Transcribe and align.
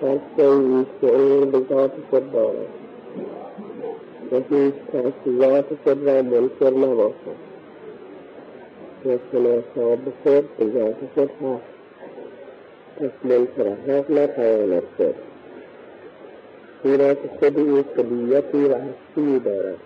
شیعی 0.00 0.86
شعور 1.00 1.44
به 1.44 1.60
ذات 1.68 1.92
خود 2.10 2.32
دارد 2.32 2.66
و 4.32 4.36
هیچ 4.36 4.74
کس 4.92 5.32
ذات 5.40 5.66
خود 5.84 6.08
را 6.08 6.22
منکر 6.22 6.70
نباشد 6.70 7.36
و 9.06 9.18
شناسا 9.32 9.96
به 9.96 10.12
خود 10.22 10.56
به 10.56 10.64
ذات 10.78 10.96
خود 11.14 11.30
هست 11.30 11.76
پس 12.96 13.10
منکر 13.24 13.68
حق 13.68 14.10
نتواند 14.10 14.82
شد 14.98 15.14
زیرا 16.84 17.14
که 17.14 17.28
خود 17.40 17.58
او 17.58 17.82
کلیتی 17.82 18.64
و 18.64 18.74
هستی 18.74 19.38
دارد. 19.38 19.76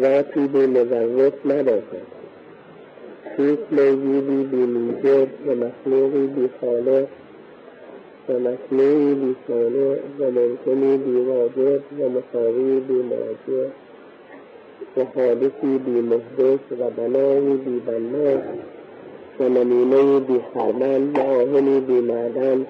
ذاتی 0.00 0.48
بی 0.48 0.66
مزرف 0.66 1.46
نباشد. 1.46 2.15
هیچ 3.38 3.58
موجودی 3.70 4.44
بی 4.44 4.56
موجب 4.56 5.28
و 5.46 5.54
مخلوقی 5.54 6.26
بی 6.26 6.48
خالق. 6.60 7.06
و 8.28 8.32
مصنوعی 8.32 9.14
بی 9.14 9.36
صانع 9.48 9.96
و 10.18 10.30
ممکنی 10.30 10.96
بی 10.96 11.16
واجب. 11.16 11.80
و 12.00 12.08
مساوی 12.08 12.80
بی 12.80 12.94
موجب 12.94 13.70
و 14.96 15.04
حادثی 15.14 15.78
بی 15.78 16.00
محدث. 16.00 16.60
و 16.80 16.90
بنایی 16.90 17.56
بی 17.56 17.82
بنا 17.86 18.42
و 19.40 19.48
نمونه 19.48 20.20
بی 20.20 20.40
خرمن 20.54 21.10
و 21.10 21.20
آهنی 21.20 21.80
بی 21.80 22.00
معدن. 22.00 22.66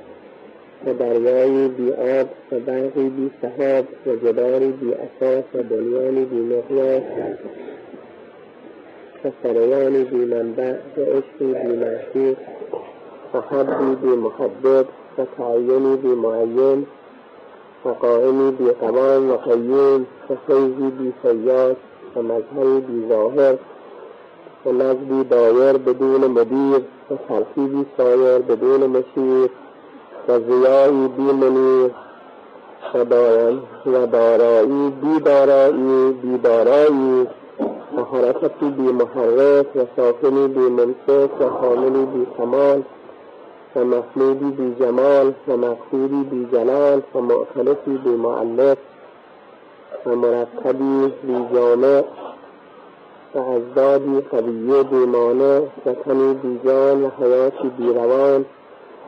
و 0.87 0.95
دریایی 0.95 1.69
بی 1.69 1.93
آب. 1.93 2.29
و 2.53 2.59
برقی 2.61 3.09
بی 3.09 3.31
سحاب 3.43 3.87
و 4.07 4.17
جداری 4.17 4.73
بی 4.73 4.95
اساس. 4.95 5.45
و 5.55 5.63
بنیانی 5.63 6.25
بی 6.25 6.37
مقیاس. 6.37 7.03
سروانی 9.43 10.05
بی 10.05 10.25
منبع 10.25 10.73
و 10.97 11.01
عشقی 11.01 11.55
بی 11.55 11.77
معشوق 11.77 12.37
و 13.35 13.41
حدی 13.41 13.95
بی 14.03 14.09
محدد 14.09 14.87
و 15.19 15.25
تعینی 15.39 15.97
بی 15.97 16.09
معین 16.09 16.87
و 17.85 17.89
قائمی 17.89 18.51
بی 18.51 18.71
قوام 18.71 19.31
و 19.31 19.37
قیوم 19.37 20.07
و 20.31 20.35
فیضی 20.47 20.91
بی 20.99 21.13
فیاض 21.23 21.77
و 22.17 22.23
مظهری 22.23 22.81
بی 22.81 23.09
ظاهر 23.09 23.55
و 24.67 24.73
نزدی 24.73 25.25
دایر 25.25 25.73
بدون 25.73 26.27
مدیر 26.27 26.83
و 27.11 27.17
ترکیبی 27.29 27.87
سایر 27.97 28.39
بدون 28.39 28.87
مشیر 28.87 29.51
و 30.29 30.41
زیایی 30.41 31.09
بی 31.09 31.23
منیر 31.23 31.91
و 32.95 33.05
دارایی 34.07 34.93
بی 35.03 35.21
دارایی 35.21 36.13
بی 36.23 36.39
دارایی 36.39 37.27
حرکتی 38.03 38.71
بی 38.71 38.83
محرک 38.83 39.77
و 39.77 39.81
ساکنی 39.97 40.49
بی 40.49 40.61
ممسک 40.61 41.41
و 41.41 41.45
حاملی 41.45 42.05
بی 42.05 42.27
کمال 42.39 42.83
و 43.77 43.85
محمودی 43.85 44.45
بی 44.45 44.75
جمال 44.81 45.33
و 45.49 45.57
مقصودی 45.57 46.25
بی 46.31 46.49
جلال 46.53 47.03
و 47.15 47.21
معتلفی 47.21 47.97
بی 48.05 48.11
معلف 48.11 48.79
و 50.07 50.11
مرتبی 50.11 51.13
بی 51.23 51.47
جامع 51.55 52.03
و 53.35 53.39
ازدادی 53.39 54.21
قویه 54.21 54.83
بی 54.83 54.97
مانع 54.97 55.61
و 55.87 55.93
تنی 56.05 56.35
بی 56.35 56.61
جان 56.65 57.05
و 57.05 57.11
حیاتی 57.21 57.69
بی 57.69 57.93
روان 57.93 58.45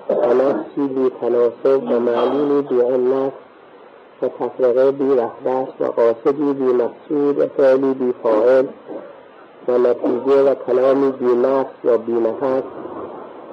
و 0.09 0.35
نفسی 0.35 0.95
بی 0.95 1.11
تناسب 1.21 1.83
و 1.83 2.01
معلومی 2.01 2.63
بی 2.63 2.81
علت 2.81 3.33
و 4.23 4.29
تفرقه 4.29 4.91
بی 4.91 5.15
رهبت 5.15 5.81
و 5.81 5.85
قاصدی 5.85 6.53
بی 6.53 6.65
مقصود 6.65 7.39
و 7.39 7.47
فعلی 7.47 7.95
بی 7.95 8.15
فاعل 8.23 8.67
و 9.69 9.79
نتیجه 9.79 10.43
و 10.43 10.55
کلامی 10.55 11.13
بی 11.13 11.35
نفس 11.35 11.85
و 11.85 11.99
بی 11.99 12.13
نفس 12.13 12.63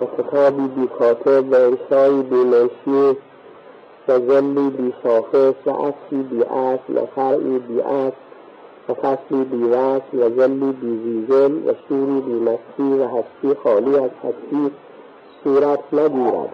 و 0.02 0.06
کتابی 0.18 0.68
بی 0.68 0.88
کاتب 1.00 1.52
و 1.52 1.56
انشایی 1.56 2.24
بی 2.24 2.36
منشی 2.36 3.18
و 4.08 4.20
ظلی 4.20 4.70
بی 4.70 4.94
شاخص 5.04 5.56
و 5.66 5.70
اصلی 5.70 6.24
بی 6.24 6.44
اصل 6.44 6.98
و 6.98 7.06
فرعی 7.16 7.60
بی 7.60 7.82
اصل 7.82 8.16
و 8.90 8.94
فصلی 8.94 9.44
بی 9.44 9.64
وصل 9.64 10.20
و 10.20 10.36
ظلی 10.36 10.72
بی 10.72 11.00
زیزل 11.04 11.70
و 11.70 11.74
شوری 11.88 12.22
بی 12.22 12.34
مستی 12.34 13.00
و 13.00 13.08
هستی 13.08 13.60
خالی 13.64 13.96
از 13.96 14.12
هستی 14.24 14.72
صورت 15.44 15.80
نگیرد 15.94 16.54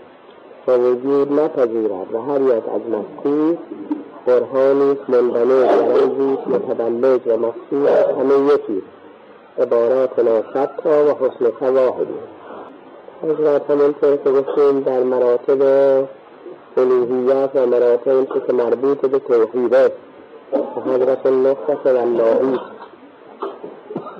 و 0.68 0.78
وجود 0.78 1.40
نپذیرد 1.40 2.14
و 2.14 2.22
هر 2.22 2.42
یک 2.42 2.64
از 2.76 2.82
مستی 2.92 3.58
برهانی 4.26 4.98
منبنه 5.08 5.66
و 5.66 6.08
متبلج 6.48 7.22
و 7.28 7.38
مقصود 7.38 7.88
همه 7.88 8.54
یکی 8.54 8.84
عباراتنا 9.60 10.42
شتا 10.42 11.06
و 11.06 11.10
حسن 11.10 11.70
واحدی 11.70 12.14
حضرت 13.24 13.70
همونطور 13.70 14.18
که 14.18 14.32
گفتیم 14.32 14.80
در 14.80 15.04
مراتب 15.04 15.62
الوهیت 16.78 17.50
و 17.56 17.66
مراتب 17.66 18.46
که 18.48 18.54
مربوط 18.54 19.02
به 19.02 19.20
توحیده 19.20 19.92
و 20.54 20.92
حضرت 20.92 21.26
نقصت 21.26 21.86
و 21.86 21.98
اللهی 21.98 22.60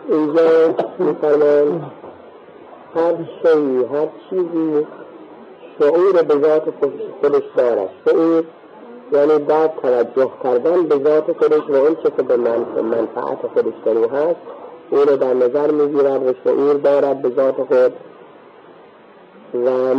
اینجا 0.10 0.76
میفرمان 1.00 1.92
هر 2.96 3.14
شیعی 3.42 3.84
هر 3.84 4.08
چیزی 4.30 4.88
شعور 5.80 6.22
به 6.24 6.48
ذات 6.48 6.64
خودش 7.22 7.44
دارد. 7.56 7.90
شعور 8.06 8.44
یعنی 9.12 9.38
بعد 9.38 9.72
توجه 9.82 10.32
کردن 10.44 10.84
به 10.84 11.10
ذات 11.10 11.38
خودش 11.38 11.70
و 11.70 11.76
اون 11.76 11.96
که 11.96 12.24
به 12.24 12.38
منفعت 12.82 13.48
خودش 13.54 13.74
در 13.86 14.18
هست 14.18 14.40
او 14.90 14.98
رو 14.98 15.18
در 15.18 15.34
نظر 15.34 15.72
می‌گیرد 15.72 16.28
و 16.28 16.34
شعور 16.44 16.74
دارد 16.74 17.22
به 17.22 17.30
ذات 17.30 17.56
خود 17.56 17.94
و 19.54 19.94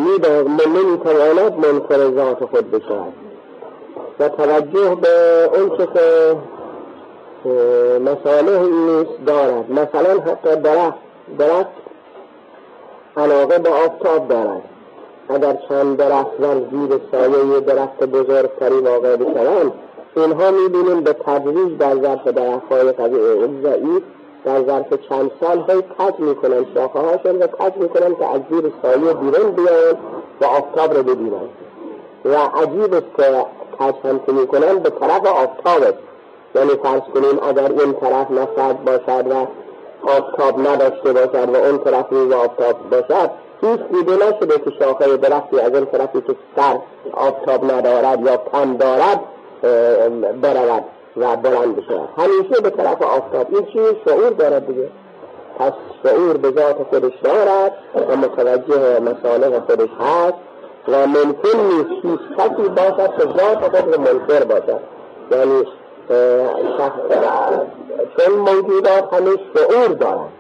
نمی‌تواند 0.67 1.67
منکر 1.67 2.11
ذات 2.15 2.45
خود 2.45 2.71
بشود. 2.71 3.13
و 4.21 4.29
توجه 4.29 4.95
به 4.95 5.45
اون 5.55 5.77
که 5.77 6.37
مساله 8.01 8.59
نیست 8.59 9.25
دارد. 9.27 9.71
مثلا 9.71 10.21
حتی 10.21 10.57
درخت 10.57 10.99
درخت 11.39 11.71
علاقه 13.17 13.59
به 13.59 13.69
آفتاب 13.69 14.29
دارد. 14.29 14.63
اگر 15.29 15.59
چند 15.69 15.97
درخت 15.97 16.39
در 16.39 16.55
زیر 16.55 17.01
سایه 17.13 17.61
درخت 17.61 18.05
بزرگتری 18.05 18.79
واقع 18.79 19.17
بشوند 19.17 19.73
اینها 20.17 20.51
می‌بینیم 20.51 21.01
به 21.01 21.13
تدریج 21.13 21.79
در 21.79 21.95
ظرف 22.03 22.27
درختهای 22.27 22.93
ضعیف 23.63 24.03
در 24.45 24.65
ظرف 24.65 24.95
چند 25.09 25.31
سال 25.41 25.65
هی 25.71 25.83
کج 25.99 26.19
می‌کنن 26.19 26.67
شاخه 26.75 26.99
هاشون 26.99 27.37
و 27.37 27.47
کج 27.47 27.77
می‌کنن 27.77 28.15
که 28.15 28.27
از 28.27 28.41
زیر 28.51 28.73
سایه 28.83 29.15
بیرون 29.15 29.51
بیاین 29.51 29.97
و 30.41 30.45
آفتاب 30.45 30.97
رو 30.97 31.03
ببینن 31.03 31.49
و 32.25 32.35
عجیب 32.35 32.95
است 32.95 33.17
که 33.17 33.47
کج 33.79 33.95
هم 34.05 34.19
که 34.19 34.33
می‌کنن 34.33 34.79
به 34.79 34.91
طرف 34.91 35.27
آفتاب 35.27 35.83
است 35.83 35.99
یعنی 36.55 36.71
فرض 36.71 37.03
کنیم 37.15 37.39
اگر 37.49 37.73
این 37.83 37.93
طرف 37.93 38.31
نسد 38.31 38.77
باشد 38.85 39.27
و 39.31 39.47
آفتاب 40.09 40.69
نداشته 40.69 41.13
باشد 41.13 41.49
و 41.49 41.57
اون 41.57 41.79
طرف 41.79 42.07
روی 42.11 42.35
آفتاب 42.35 42.77
باشد 42.91 43.31
هیچ 43.63 43.81
دیده 43.93 44.17
نشده 44.27 44.59
که 44.59 44.71
شاخه 44.79 45.17
درختی 45.17 45.61
از 45.61 45.75
این 45.75 45.87
طرفی 45.87 46.21
که 46.21 46.37
سر 46.57 46.79
آفتاب 47.13 47.73
ندارد 47.73 48.21
یا 48.21 48.37
کم 48.53 48.77
دارد 48.77 49.21
برود 50.43 50.85
و 51.17 51.37
بلند 51.37 51.77
بشود 51.77 52.09
همیشه 52.17 52.61
به 52.63 52.71
طرف 52.71 53.03
آفتاب. 53.03 53.47
این 53.49 53.67
چیز 53.67 53.93
شعور 54.05 54.31
دارد 54.31 54.67
دیگه. 54.67 54.89
پس 55.59 55.73
شعور 56.03 56.37
به 56.37 56.51
ذات 56.51 56.77
خودش 56.91 57.13
دارد 57.25 57.73
و 58.09 58.17
متوجه 58.17 59.01
مسالح 59.01 59.61
خودش 59.61 59.91
هست 60.01 60.35
و 60.89 61.07
ممکن 61.07 61.59
نیست 61.59 61.91
هیچ 62.03 62.21
کسی 62.39 62.69
باشد 62.69 63.17
که 63.19 63.25
ذات 63.25 63.77
خود 63.77 64.01
منکر 64.01 64.45
باشد. 64.45 64.81
یعنی 65.31 65.65
چون 68.17 68.35
موجودات 68.39 69.15
همه 69.15 69.31
شعور 69.55 69.89
دارد 69.89 70.33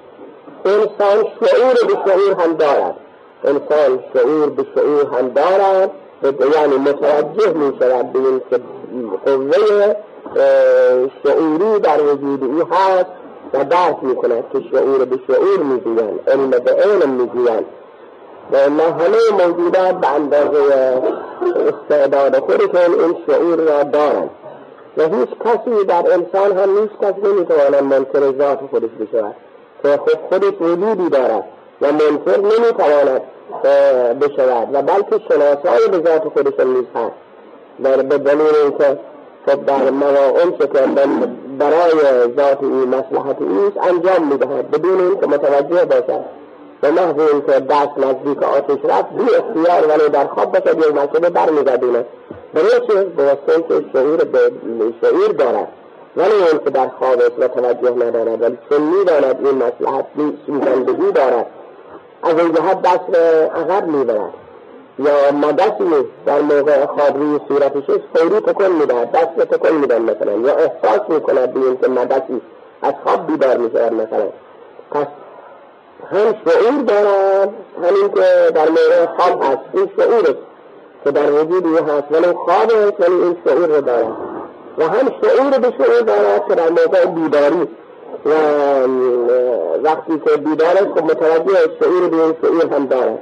انسان 0.64 1.26
شعور 1.40 1.74
به 1.86 2.10
شعور 2.10 2.42
هم 2.42 2.52
دارد. 2.52 2.96
إنسان 3.44 4.04
شعور 4.14 4.48
به 4.48 4.66
شعور 4.75 5.19
هم 5.19 5.28
دارد 5.28 5.90
یعنی 6.22 6.76
متوجه 6.76 7.52
می 7.52 7.72
شود 7.81 8.12
به 8.12 8.19
این 8.19 9.11
قوة 9.25 9.96
شعوری 11.25 11.81
در 11.82 12.02
وجود 12.02 12.43
أو 12.43 12.75
هست 12.75 13.06
و 13.55 13.64
درک 13.64 13.96
می 14.02 14.16
کند 14.16 14.44
که 14.52 14.61
شعور 14.72 15.05
به 15.05 15.19
شعور 15.26 15.62
می 15.62 15.81
گویند 15.81 16.20
علم 16.31 16.50
به 16.50 16.70
علم 16.70 17.11
می 17.11 17.26
گویند 17.26 17.64
و 18.52 18.70
ما 18.70 18.82
همه 18.82 19.46
موجودات 19.46 20.00
به 20.00 20.08
اندازه 20.08 21.02
استعداد 21.69 22.38
خودشون 22.38 23.00
این 23.00 23.16
شعور 23.26 23.58
را 23.58 23.82
دارند 23.82 24.31
و 24.96 25.02
هیچ 25.02 25.28
کسی 25.44 25.84
در 25.84 26.12
انسان 26.12 26.58
هم 26.58 26.78
نیست 26.78 26.94
کس 27.02 27.14
نمیتواند 27.25 27.82
منکر 27.82 28.38
ذات 28.38 28.58
خودش 28.70 28.90
بشود 29.00 29.34
که 29.82 29.96
خود 29.96 30.19
خودش 30.28 30.61
وجودی 30.61 31.08
دارد 31.08 31.44
و 31.82 31.93
منکر 31.93 32.38
نمی‌تواند 32.38 33.23
بشود 34.20 34.69
و 34.73 34.82
بلکه 34.82 35.25
شناسای 35.29 35.88
به 35.90 36.11
ذات 36.11 36.23
خودشون 36.23 36.76
نیز 36.76 36.84
هست. 36.94 37.14
در 37.84 38.02
به 38.02 38.19
دلیل 38.19 38.56
اینکه 38.62 38.99
خب 39.46 39.64
در 39.67 39.90
مواقع 39.90 40.50
که 40.50 40.67
برای 41.58 42.34
ذات 42.37 42.62
او 42.62 42.87
مصلحت 42.87 43.37
اوست 43.43 43.76
انجام 43.76 44.29
می‌دهد. 44.29 44.70
بدون 44.70 45.00
اینکه 45.00 45.26
متوجه 45.26 45.84
باشد 45.84 46.25
به 46.81 46.90
محض 46.90 47.19
اینکه 47.32 47.52
دست 47.52 47.99
نزدیک 47.99 48.43
آتش 48.43 48.78
رفت 48.85 49.12
بی 49.12 49.25
اختیار 49.35 49.87
ولی 49.88 50.08
در 50.08 50.26
خواب 50.26 50.52
باشد 50.52 50.78
یک 50.78 50.94
مرتبه 50.94 51.31
برمیگردونه 51.31 52.05
برای 52.55 53.05
به 53.17 53.25
واسطه 53.25 53.62
که 53.69 53.85
شعور 53.93 54.19
شعور 55.00 55.28
دارد. 55.38 55.69
ولی 56.17 56.32
اون 56.32 56.64
که 56.64 56.70
در 56.70 56.88
خواب 56.88 57.23
و 57.38 57.49
توجه 57.49 58.06
ندارد 58.06 58.43
ولی 58.43 58.58
چون 58.69 58.81
می‌داند 58.81 59.46
این 59.46 59.55
مسلحت 59.55 60.06
سوزندگی 60.46 61.12
دارد. 61.12 61.46
از 62.22 62.38
این 62.38 62.52
جهت 62.52 62.82
دست 62.82 63.19
عقب 63.54 63.86
می‌برد. 63.86 64.34
یا 64.98 65.32
مدسی 65.32 66.06
در 66.26 66.40
موقع 66.40 66.86
خواب 66.86 67.16
روی 67.16 67.40
صورتش 67.48 67.84
فوری 68.14 68.40
تکن 68.40 68.72
می‌دهد 68.72 69.12
دست 69.12 69.48
تکن 69.54 69.74
میدن 69.74 70.02
مثلا. 70.02 70.32
یا 70.32 70.56
احساس 70.56 71.08
می‌کند 71.08 71.54
به 71.54 71.60
اینکه 71.60 71.88
مدسی 71.88 72.40
از 72.82 72.94
خواب 73.04 73.26
بیدار 73.26 73.56
می‌شود 73.56 73.92
مثلا. 73.92 74.26
پس 74.90 75.06
هم 76.10 76.34
شعور 76.44 76.82
دارد 76.86 77.48
همین 77.82 78.08
که 78.14 78.50
در 78.54 78.68
موقع 78.68 79.06
خواب 79.16 79.42
هست. 79.42 79.60
این 79.72 79.90
شعور 79.96 80.36
که 81.04 81.10
در 81.10 81.30
وجود 81.32 81.66
او 81.66 81.76
هست. 81.76 82.04
ولی 82.10 82.32
خواب 82.32 82.72
هست 82.72 83.00
ولی 83.00 83.14
این 83.22 83.36
شعور 83.44 83.66
رو 83.66 83.80
دارد. 83.80 84.16
و 84.78 84.84
هم 84.84 85.12
شعور 85.22 85.58
به 85.58 85.70
شعور 85.78 86.00
دارد 86.00 86.48
که 86.48 86.54
در 86.54 86.68
موقع 86.68 87.04
بیداری 87.04 87.68
و 88.26 88.31
وقتی 89.82 90.23
که 90.26 90.37
بیدار 90.37 90.70
است 90.70 90.99
خب 90.99 91.05
متوجه 91.05 91.59
شعور 91.81 92.09
به 92.09 92.23
این 92.23 92.35
شعور 92.43 92.75
هم 92.75 92.87
دارد. 92.87 93.19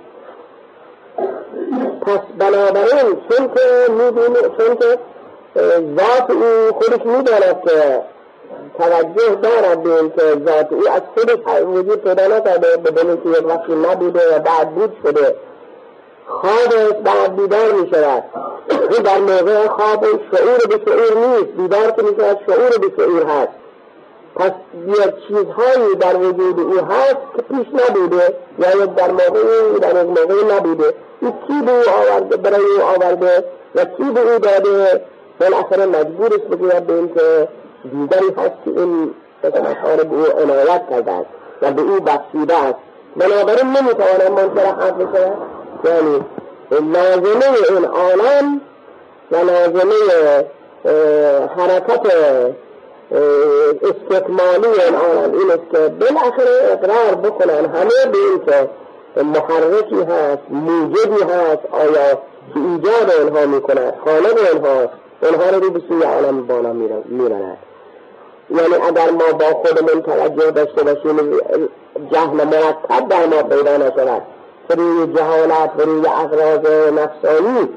پس 2.07 2.21
بنابراین 2.39 3.17
چون 3.29 3.49
که 3.49 3.93
می‌دونه 3.93 4.41
چون 4.59 4.77
که 4.77 4.99
ذات 5.97 6.31
او 6.31 6.73
خودش 6.73 7.07
می‌داند 7.07 7.63
که 7.65 8.01
توجه 8.79 9.35
دارد 9.43 9.83
به 9.83 9.95
اینکه 9.95 10.23
ذات 10.23 10.73
او 10.73 10.89
از 10.89 11.03
خودش 11.15 11.63
وجود 11.65 12.05
پیدا 12.05 12.27
نکرده 12.27 12.77
بدون 12.77 13.17
که 13.23 13.39
یک 13.39 13.47
وقتی 13.47 13.73
نبوده 13.73 14.37
و 14.37 14.39
بعد 14.39 14.75
بود 14.75 14.93
شده 15.03 15.37
خوابش 16.27 16.93
بعد 17.05 17.37
بیدار 17.37 17.73
می 17.73 17.89
شود 17.89 18.25
در 19.05 19.19
موقع 19.19 19.69
خواب 19.69 20.07
شعور 20.07 20.59
به 20.69 20.81
شعور 20.87 21.27
نیست 21.27 21.53
بیدار 21.57 21.91
که 21.91 22.03
می 22.03 22.17
شود 22.17 22.39
شعور 22.47 22.79
به 22.79 23.03
شعور 23.03 23.23
هست. 23.23 23.60
پس 24.37 24.53
یک 24.87 25.15
چیزهایی 25.29 25.95
در 26.01 26.17
وجود 26.17 26.61
او 26.61 26.79
هست 26.79 27.17
که 27.37 27.43
پیش 27.43 27.67
نبوده 27.89 28.35
یا 28.59 28.85
یک 28.85 28.95
در 28.95 29.11
موقع 29.11 29.79
در 29.81 30.05
یک 30.05 30.09
موقع 30.09 30.57
نبوده. 30.57 30.95
این 31.21 31.33
کی 31.47 31.63
به 31.67 31.73
او 31.73 31.83
آورده 32.01 32.37
برای 32.37 32.65
او 32.77 32.83
آورده 32.83 33.45
و 33.75 33.85
کی 33.85 34.11
به 34.15 34.21
او 34.21 34.39
داده 34.39 35.05
بالاخره 35.41 35.87
مجبور 35.87 36.35
است 36.35 36.45
بگوید 36.45 36.87
به 36.87 36.95
اینکه 36.95 37.49
دیگری 37.93 38.29
هست 38.37 38.55
که 38.65 38.71
این 38.71 39.15
مثلا 39.45 39.97
به 39.97 40.17
او 40.17 40.41
عنایت 40.43 40.83
کرده 40.91 41.13
است 41.13 41.29
و 41.63 41.73
به 41.73 41.83
او 41.83 42.01
بخشیده 42.01 42.57
است. 42.57 42.79
بنابراین 43.17 43.67
نمی‌توانم 43.67 44.35
منکر 44.35 44.67
حق 44.67 44.97
بشه 44.99 45.33
یعنی 45.85 46.21
لازمه 46.71 47.45
این 47.71 47.85
عالم 47.85 48.61
و 49.31 49.37
لازمه 49.37 49.95
حرکت 51.57 52.07
عالم 54.99 55.33
این 55.33 55.51
است 55.51 55.71
که 55.73 55.79
بالاخره 55.89 56.73
اقرار 56.73 57.15
بکنن 57.15 57.65
همه 57.65 58.13
به 58.13 58.19
این 58.19 58.45
که 58.47 58.71
محرکی 59.23 60.03
هست 60.13 60.43
موجودی 60.51 61.23
هست 61.23 61.63
آیا 61.73 62.15
که 62.55 62.61
ایجاد 62.61 63.11
اینها 63.21 63.47
می‌کند 63.47 63.95
خالق 64.05 64.39
اینها 64.53 64.89
اینها 65.23 65.51
رو 65.51 65.71
به 65.71 65.83
سوی 65.89 66.03
عالم 66.03 66.47
بالا 66.47 66.73
میرند 66.73 67.59
یعنی 68.51 68.75
اگر 68.75 69.11
ما 69.11 69.33
با 69.39 69.47
خودمون 69.47 70.03
توجه 70.03 70.51
داشته 70.51 70.83
باشیم 70.83 71.17
جهل 72.13 72.35
مرتب 72.45 73.09
در 73.09 73.27
ما 73.27 73.43
پیدا 73.43 73.77
نشود. 73.77 74.23
روی 74.69 75.13
جهالت 75.15 75.71
روی 75.79 76.07
اغراض 76.07 76.93
نفسانی 76.93 77.69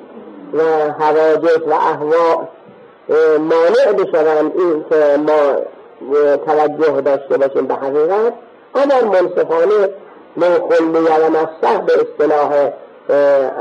و 0.54 0.64
حواجس 1.00 1.68
و 1.68 1.74
احوا 1.74 2.48
مانع 3.40 3.92
بشوند 3.98 4.52
این 4.56 4.86
که 4.90 5.18
ما 5.18 5.56
توجه 6.46 7.02
داشته 7.02 7.38
باشیم 7.38 7.68
به 7.68 7.74
حقیقت. 7.74 8.34
اگر 8.74 9.04
منصفانه 9.04 9.90
نوخلیه 10.38 11.16
و 11.16 11.30
نفسه 11.30 11.84
به 11.86 11.94
اصطلاح 11.94 12.70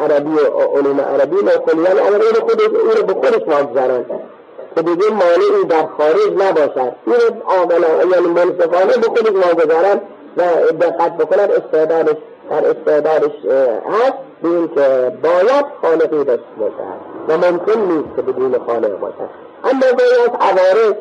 عربی 0.04 0.36
علوم 0.76 1.00
عربی 1.00 1.36
نوخلیه 1.36 1.90
اگر 1.90 2.20
این 2.20 2.40
خودش 2.40 2.66
این 2.66 2.96
رو 2.96 3.02
به 3.02 3.12
خودش 3.12 3.48
واگذارن. 3.48 4.04
که 4.76 4.82
دیگه 4.82 5.10
مانعی 5.10 5.64
در 5.68 5.86
خارج 5.98 6.32
نباشد. 6.32 6.92
این 7.06 7.42
آمنا 7.44 8.16
یعنی 8.16 8.26
منصفانه 8.26 8.96
به 8.96 9.08
خودش 9.08 9.32
واگذارن 9.32 10.00
و 10.36 10.42
دقت 10.80 11.16
بکنن 11.16 11.48
استعدادش 11.50 12.16
در 12.50 12.68
استعدادش 12.68 13.34
هست. 13.90 14.14
به 14.42 14.48
این 14.48 14.68
که 14.68 15.12
باید 15.22 15.66
خالقی 15.82 16.24
داشته 16.24 16.44
باشد. 16.58 17.11
و 17.28 17.36
ممکن 17.36 17.80
نیست 17.80 18.16
که 18.16 18.22
بدون 18.22 18.58
خالق 18.66 18.98
باشد 18.98 19.30
اما 19.64 19.86
باید 19.98 20.36
عوارض 20.40 20.94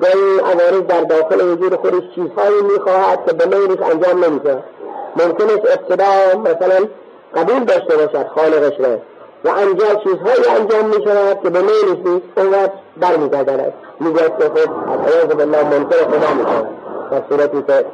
گاهی 0.00 0.38
عوارض 0.38 0.86
در 0.86 1.00
داخل 1.00 1.40
وجود 1.52 1.74
خودش 1.74 2.02
چیزهایی 2.14 2.62
می‌خواهد 2.72 3.26
که 3.26 3.32
به 3.32 3.58
میلش 3.58 3.80
انجام 3.80 4.24
نمیشه 4.24 4.62
ممکن 5.16 5.44
است 5.44 5.78
ابتدا 5.78 6.40
مثلا 6.40 6.88
قبول 7.36 7.64
داشته 7.64 7.96
باشد 7.96 8.28
خالقش 8.28 8.80
را 8.80 8.98
و 9.44 9.48
انجام 9.48 10.02
چیزهایی 10.04 10.60
انجام 10.60 10.84
می 10.86 11.04
شود 11.04 11.42
که 11.42 11.50
به 11.50 11.60
میلش 11.60 11.98
نیست 12.04 12.24
اون 12.36 12.50
وقت 12.50 12.72
برمیگردد. 12.96 13.72
می‌گوید 14.00 14.38
که 14.38 14.44
خود 14.44 14.70
از 15.22 15.36
بالله 15.36 15.62
منکر 15.62 15.96
خدا 15.96 16.34
می 16.34 16.42
شود 16.42 16.68
در 17.10 17.22
صورتی 17.28 17.62
که 17.62 17.84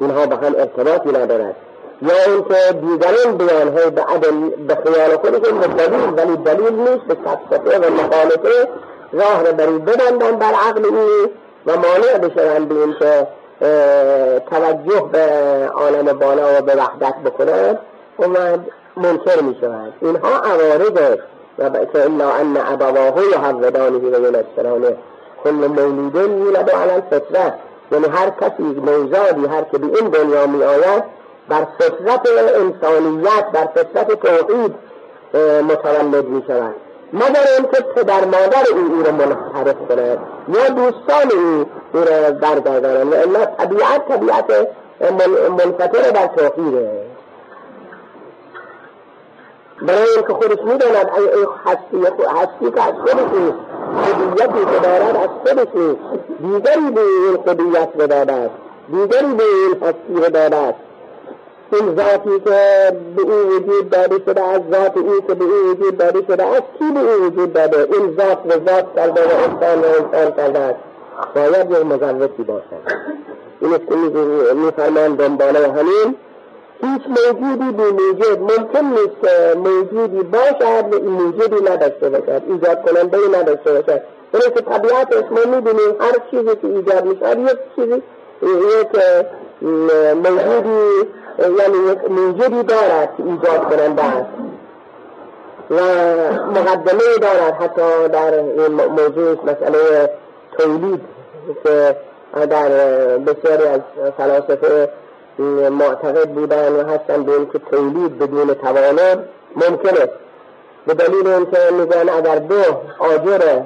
اینها 0.00 0.26
به 0.26 0.36
هم 0.36 0.54
ارتباطی 0.58 1.08
ندارد 1.08 1.56
یا 2.04 2.32
اینکه 2.32 2.72
دیگران 2.72 3.36
بیانهای 3.36 3.90
به 3.90 4.02
عدل 4.02 4.48
به 4.68 4.74
خیال 4.74 5.16
خودشون 5.16 5.60
به 5.60 5.66
دلیل 5.66 6.00
ولی 6.16 6.36
دلیل 6.36 6.72
نیست 6.72 7.04
به 7.08 7.16
سفسطه 7.24 7.78
و 7.78 7.92
مخالفه 7.92 8.68
راه 9.12 9.44
را 9.44 9.52
بری 9.52 9.78
ببندن 9.78 10.38
بر 10.38 10.52
عقل 10.68 10.84
او 10.84 11.30
و 11.66 11.76
مانع 11.76 12.18
بشوند 12.18 12.68
به 12.68 12.74
اینکه 12.74 13.26
توجه 14.50 15.08
به 15.12 15.28
عالم 15.74 16.18
بالا 16.18 16.58
و 16.58 16.62
به 16.62 16.74
وحدت 16.74 17.14
بکنند 17.24 17.78
و 18.18 18.26
منکر 18.96 19.40
می 19.42 19.56
شود 19.60 19.92
اینها 20.00 20.38
عوارض 20.38 21.18
و 21.58 21.70
که 21.70 22.04
الا 22.04 22.30
ان 22.30 22.56
ابواه 22.56 23.24
یحودانه 23.32 23.98
و 23.98 24.26
ینصرانه 24.26 24.96
کل 25.44 25.50
مولود 25.50 26.14
یولد 26.14 26.70
علی 26.70 26.90
الفطره. 26.90 27.54
یعنی 27.92 28.06
هر 28.06 28.30
کسی 28.30 28.62
نوزادی 28.62 29.46
هر 29.46 29.62
که 29.62 29.78
به 29.78 29.86
این 29.86 30.10
دنیا 30.10 30.46
می 30.46 30.62
آید 30.62 31.04
بر 31.48 31.66
فطرت 31.78 32.28
انسانیت 32.56 33.44
بر 33.52 33.66
فطرت 33.74 34.12
توحید 34.12 34.74
متولد 35.62 36.24
می 36.24 36.42
شود 36.46 36.74
مگر 37.12 37.44
اینکه 37.58 37.80
پدر 37.94 38.24
مادر 38.24 38.64
او 38.72 38.78
او 38.78 39.02
را 39.02 39.12
منحرف 39.12 39.76
کند 39.88 40.18
یا 40.48 40.68
دوستان 40.68 41.32
او 41.32 41.66
او 41.94 42.00
را 42.00 42.30
برگردانند؟ 42.30 43.12
و 43.12 43.16
الا 43.16 43.44
طبیعت 43.44 44.08
طبیعت 44.08 44.68
منفطر 45.50 46.10
در 46.10 46.26
توحیده. 46.26 47.04
برای 49.82 50.08
اینکه 50.16 50.32
خودش 50.32 50.58
می‌داند 50.64 51.10
هستی 51.64 51.96
هستی 52.36 52.70
که 52.70 52.82
از 52.82 52.94
خودش 52.94 53.38
نیست 53.38 53.58
خودیتی 54.04 54.64
که 54.64 54.80
دارد 54.82 55.16
از 55.16 55.28
خودش 55.44 55.68
دیگری 56.40 56.90
به 56.94 57.00
این 57.00 57.36
خودیت 57.36 57.88
رو 57.98 58.06
داده 58.06 58.50
دیگری 58.88 59.34
به 59.34 59.44
این 59.44 59.82
هستی 59.82 60.14
رو 60.14 60.28
داده 60.28 60.74
این 61.74 61.96
ذاتی 61.96 62.40
که 62.44 62.92
به 63.16 63.22
او 63.22 63.56
وجود 63.56 63.90
داده 63.90 64.18
شده 64.26 64.42
از 64.42 64.60
ذات 64.72 64.96
او 64.96 65.20
که 65.26 65.34
به 65.34 65.44
او 65.44 65.70
وجود 65.70 65.96
داده 65.98 66.22
شده 66.28 66.46
از 66.46 66.62
کی 66.78 66.90
به 66.94 67.00
او 67.00 67.26
وجود 67.26 67.52
داده؟ 67.52 67.78
این 67.78 68.16
ذات 68.16 68.38
و 68.46 68.50
ذات 68.50 68.86
کرده 68.96 69.20
و 69.22 69.28
انسان 69.28 69.78
و 69.78 69.84
انسان 69.84 70.36
کرده 70.36 70.58
است 70.58 70.78
باید 71.34 71.70
یک 71.70 71.86
مزوتی 71.86 72.42
باشد. 72.42 72.64
این 73.60 73.74
است 73.74 73.86
که 73.88 73.94
میفرمان 74.54 75.14
دنباله 75.14 75.72
همین. 75.72 76.14
هیچ 76.82 77.02
موجودی 77.08 77.72
بی 77.72 77.82
موجود 77.82 78.38
ممکن 78.40 78.84
نیست 78.84 79.16
که 79.22 79.58
موجودی 79.58 80.22
باشد 80.22 80.92
و 80.92 80.94
این 80.94 81.10
موجودی 81.10 81.70
نداشته 81.70 82.08
باشد. 82.08 82.42
ایجاد 82.48 82.82
کننده 82.82 83.18
نداشته 83.38 83.72
باشد. 83.72 84.02
برای 84.32 84.50
که 84.54 84.60
طبیعت 84.60 85.14
ما 85.30 85.56
می‌بینیم 85.56 85.96
هر 86.00 86.12
چیزی 86.30 86.56
که 86.56 86.66
ایجاد 86.66 87.04
می‌شد 87.04 87.38
یک 87.38 87.58
چیزی 87.76 88.02
یک 88.42 89.00
موجودی 90.14 91.08
یعنی 91.38 91.92
یک 91.92 92.10
موجودی 92.10 92.62
دارد 92.62 93.16
که 93.16 93.22
ایجاد 93.22 93.70
کننده 93.70 94.04
است 94.04 94.26
و 95.70 95.76
مقدمه 96.50 97.18
دارد 97.20 97.54
حتی 97.60 98.08
در 98.08 98.34
این 98.34 98.72
موضوع 98.72 99.38
مسئله 99.44 100.10
تولید 100.58 101.00
که 101.64 101.96
در 102.50 102.68
بسیاری 103.18 103.66
از 103.66 103.80
فلاسفه 104.16 104.88
معتقد 105.70 106.28
بودن 106.28 106.72
و 106.72 106.84
هستن 106.84 107.22
به 107.22 107.32
اینکه 107.32 107.58
تولید 107.58 108.18
بدون 108.18 108.54
توانه 108.54 109.18
ممکنه 109.56 110.08
به 110.86 110.94
دلیل 110.94 111.26
اینکه 111.26 111.58
میگن 111.72 112.08
اگر 112.08 112.36
دو 112.36 112.62
آجر 112.98 113.60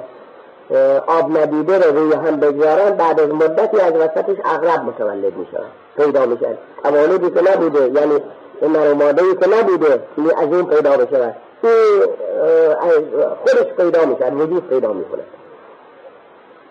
آب 1.07 1.37
ندیده 1.37 1.77
رو 1.77 1.99
روی 1.99 2.13
هم 2.13 2.39
بگذارن 2.39 2.89
بعد 2.89 3.19
از 3.19 3.29
مدتی 3.29 3.79
از 3.79 3.93
وسطش 3.93 4.35
اغرب 4.45 4.83
متولد 4.83 5.37
میشن 5.37 5.63
پیدا 5.97 6.25
میشن 6.25 6.57
توالدی 6.83 7.29
که 7.29 7.41
نبوده 7.51 7.81
یعنی 7.81 8.19
نرماده 8.61 9.23
ای 9.23 9.35
که 9.35 9.47
نبوده 9.47 10.03
از 10.37 10.53
این 10.53 10.65
پیدا 10.65 10.97
بشه 10.97 11.35
خودش 13.45 13.73
پیدا 13.77 14.05
میشه 14.05 14.29
وجود 14.29 14.67
پیدا 14.69 14.93
می‌کنه. 14.93 15.21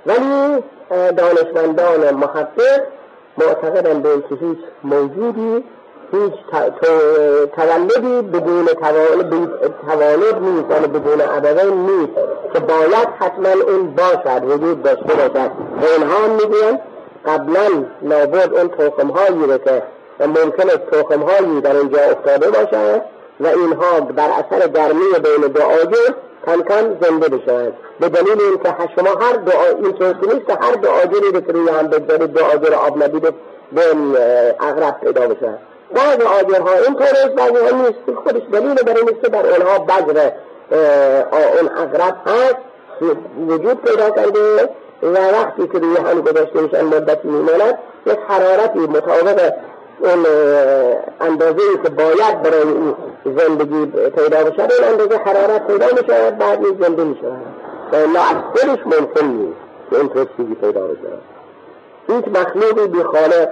ولی 0.07 0.63
دانشمندان 0.91 2.15
محقق 2.15 2.83
معتقدن 3.39 4.01
به 4.03 4.23
که 4.29 4.35
هیچ 4.35 4.59
موجودی 4.85 5.65
هیچ 6.13 6.33
تولدی 7.57 8.23
بدون 8.23 8.67
توالد 8.67 9.35
نیست 10.43 10.71
یعنی 10.71 10.87
بدون 10.87 11.21
ابوین 11.21 11.87
نیست. 11.87 12.13
که 12.53 12.61
باید 12.61 13.09
حتما 13.19 13.49
اون 13.49 13.95
باشد 13.95 14.45
وجود 14.45 14.83
داشته 14.83 15.15
باشد. 15.15 15.51
و 15.83 15.85
اینها 15.97 16.29
می‌گوین 16.29 16.79
قبلا 17.27 17.85
لابد 18.03 18.55
اون 18.55 18.69
توخم 18.69 19.09
هایی 19.09 19.47
رو 19.47 19.59
که 19.59 19.83
ممکن 20.21 20.71
است 20.71 20.91
توخم 20.93 21.23
هایی 21.23 21.61
در 21.61 21.77
اینجا 21.77 21.99
افتاده 22.01 22.51
باشد 22.51 23.03
و 23.41 23.47
اینها 23.47 24.01
بر 24.01 24.29
اثر 24.31 24.69
گرمی 24.69 25.01
بین 25.23 25.53
دو 25.53 25.61
کم 26.47 26.63
کم 26.63 26.97
زنده 27.01 27.29
بشوند. 27.29 27.73
به 28.01 28.09
دلیل 28.09 28.41
اینکه 28.41 28.75
شما 28.97 29.11
هر 29.21 29.33
دو 29.33 29.53
این 29.83 29.93
طور 29.93 30.35
نیست 30.35 30.51
هر 30.51 30.73
دو 30.73 30.89
آجری 30.89 31.33
رو 31.33 31.41
که 31.41 31.53
روی 31.53 31.69
هم 31.69 31.87
بگذارید 31.87 32.33
دو 32.33 32.45
آجر 32.45 32.75
آب 32.75 32.99
به 33.73 33.83
اغرب 34.61 35.01
پیدا 35.01 35.27
بشن 35.27 35.59
بعض 35.95 36.21
آجرها 36.21 36.73
این 36.87 36.95
طور 36.95 37.03
است 37.03 37.35
بعضی 37.37 37.57
ها 37.57 37.77
نیست 37.77 38.21
خودش 38.25 38.43
دلیل 38.53 38.75
برای 38.75 39.03
نیست 39.03 39.21
که 39.23 39.29
در 39.29 39.47
اونها 39.47 39.79
بذر 39.79 40.31
اون 41.33 41.71
اغرب 41.77 42.17
هست 42.27 42.57
وجود 43.49 43.81
پیدا 43.85 44.11
کرده 44.11 44.69
و 45.03 45.17
وقتی 45.33 45.69
که 45.69 45.79
روی 45.79 45.97
هم 45.97 46.21
گذاشته 46.21 46.61
میشن 46.61 46.85
مدتی 46.85 47.29
میماند 47.29 47.79
یک 48.07 48.19
حرارتی 48.29 48.79
مطابق 48.79 49.53
اون 50.01 50.27
اندازه 51.21 51.63
ای 51.71 51.79
که 51.83 51.89
باید 51.89 52.43
برای 52.43 52.63
این 52.63 52.95
زندگی 53.25 53.87
پیدا 54.11 54.45
بشه 54.45 54.63
این 54.63 54.85
اندازه 54.85 55.17
حرارت 55.17 55.67
پیدا 55.67 55.87
میشه 55.87 56.31
بعد 56.31 56.65
این 56.65 56.79
زنده 56.81 57.05
میشه. 57.05 57.27
و 57.93 57.97
الا 57.97 58.21
از 58.21 58.37
خودش 58.53 58.79
ممکن 58.87 59.27
نیست 59.27 59.59
که 59.91 59.97
این 59.97 60.09
چیزی 60.37 60.55
پیدا 60.55 60.81
بشه. 60.81 61.09
هیچ 62.09 62.25
مخلوقی 62.29 62.89
بی 62.89 63.03
خالق 63.03 63.49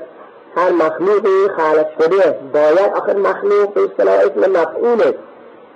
هر 0.56 0.70
مخلوقی 0.70 1.48
خالق 1.56 1.86
شده 1.98 2.38
باید 2.52 2.92
آخر 2.94 3.16
مخلوق 3.16 3.74
به 3.74 3.80
اصطلاح 3.84 4.14
اسم 4.14 4.56
است. 5.00 5.18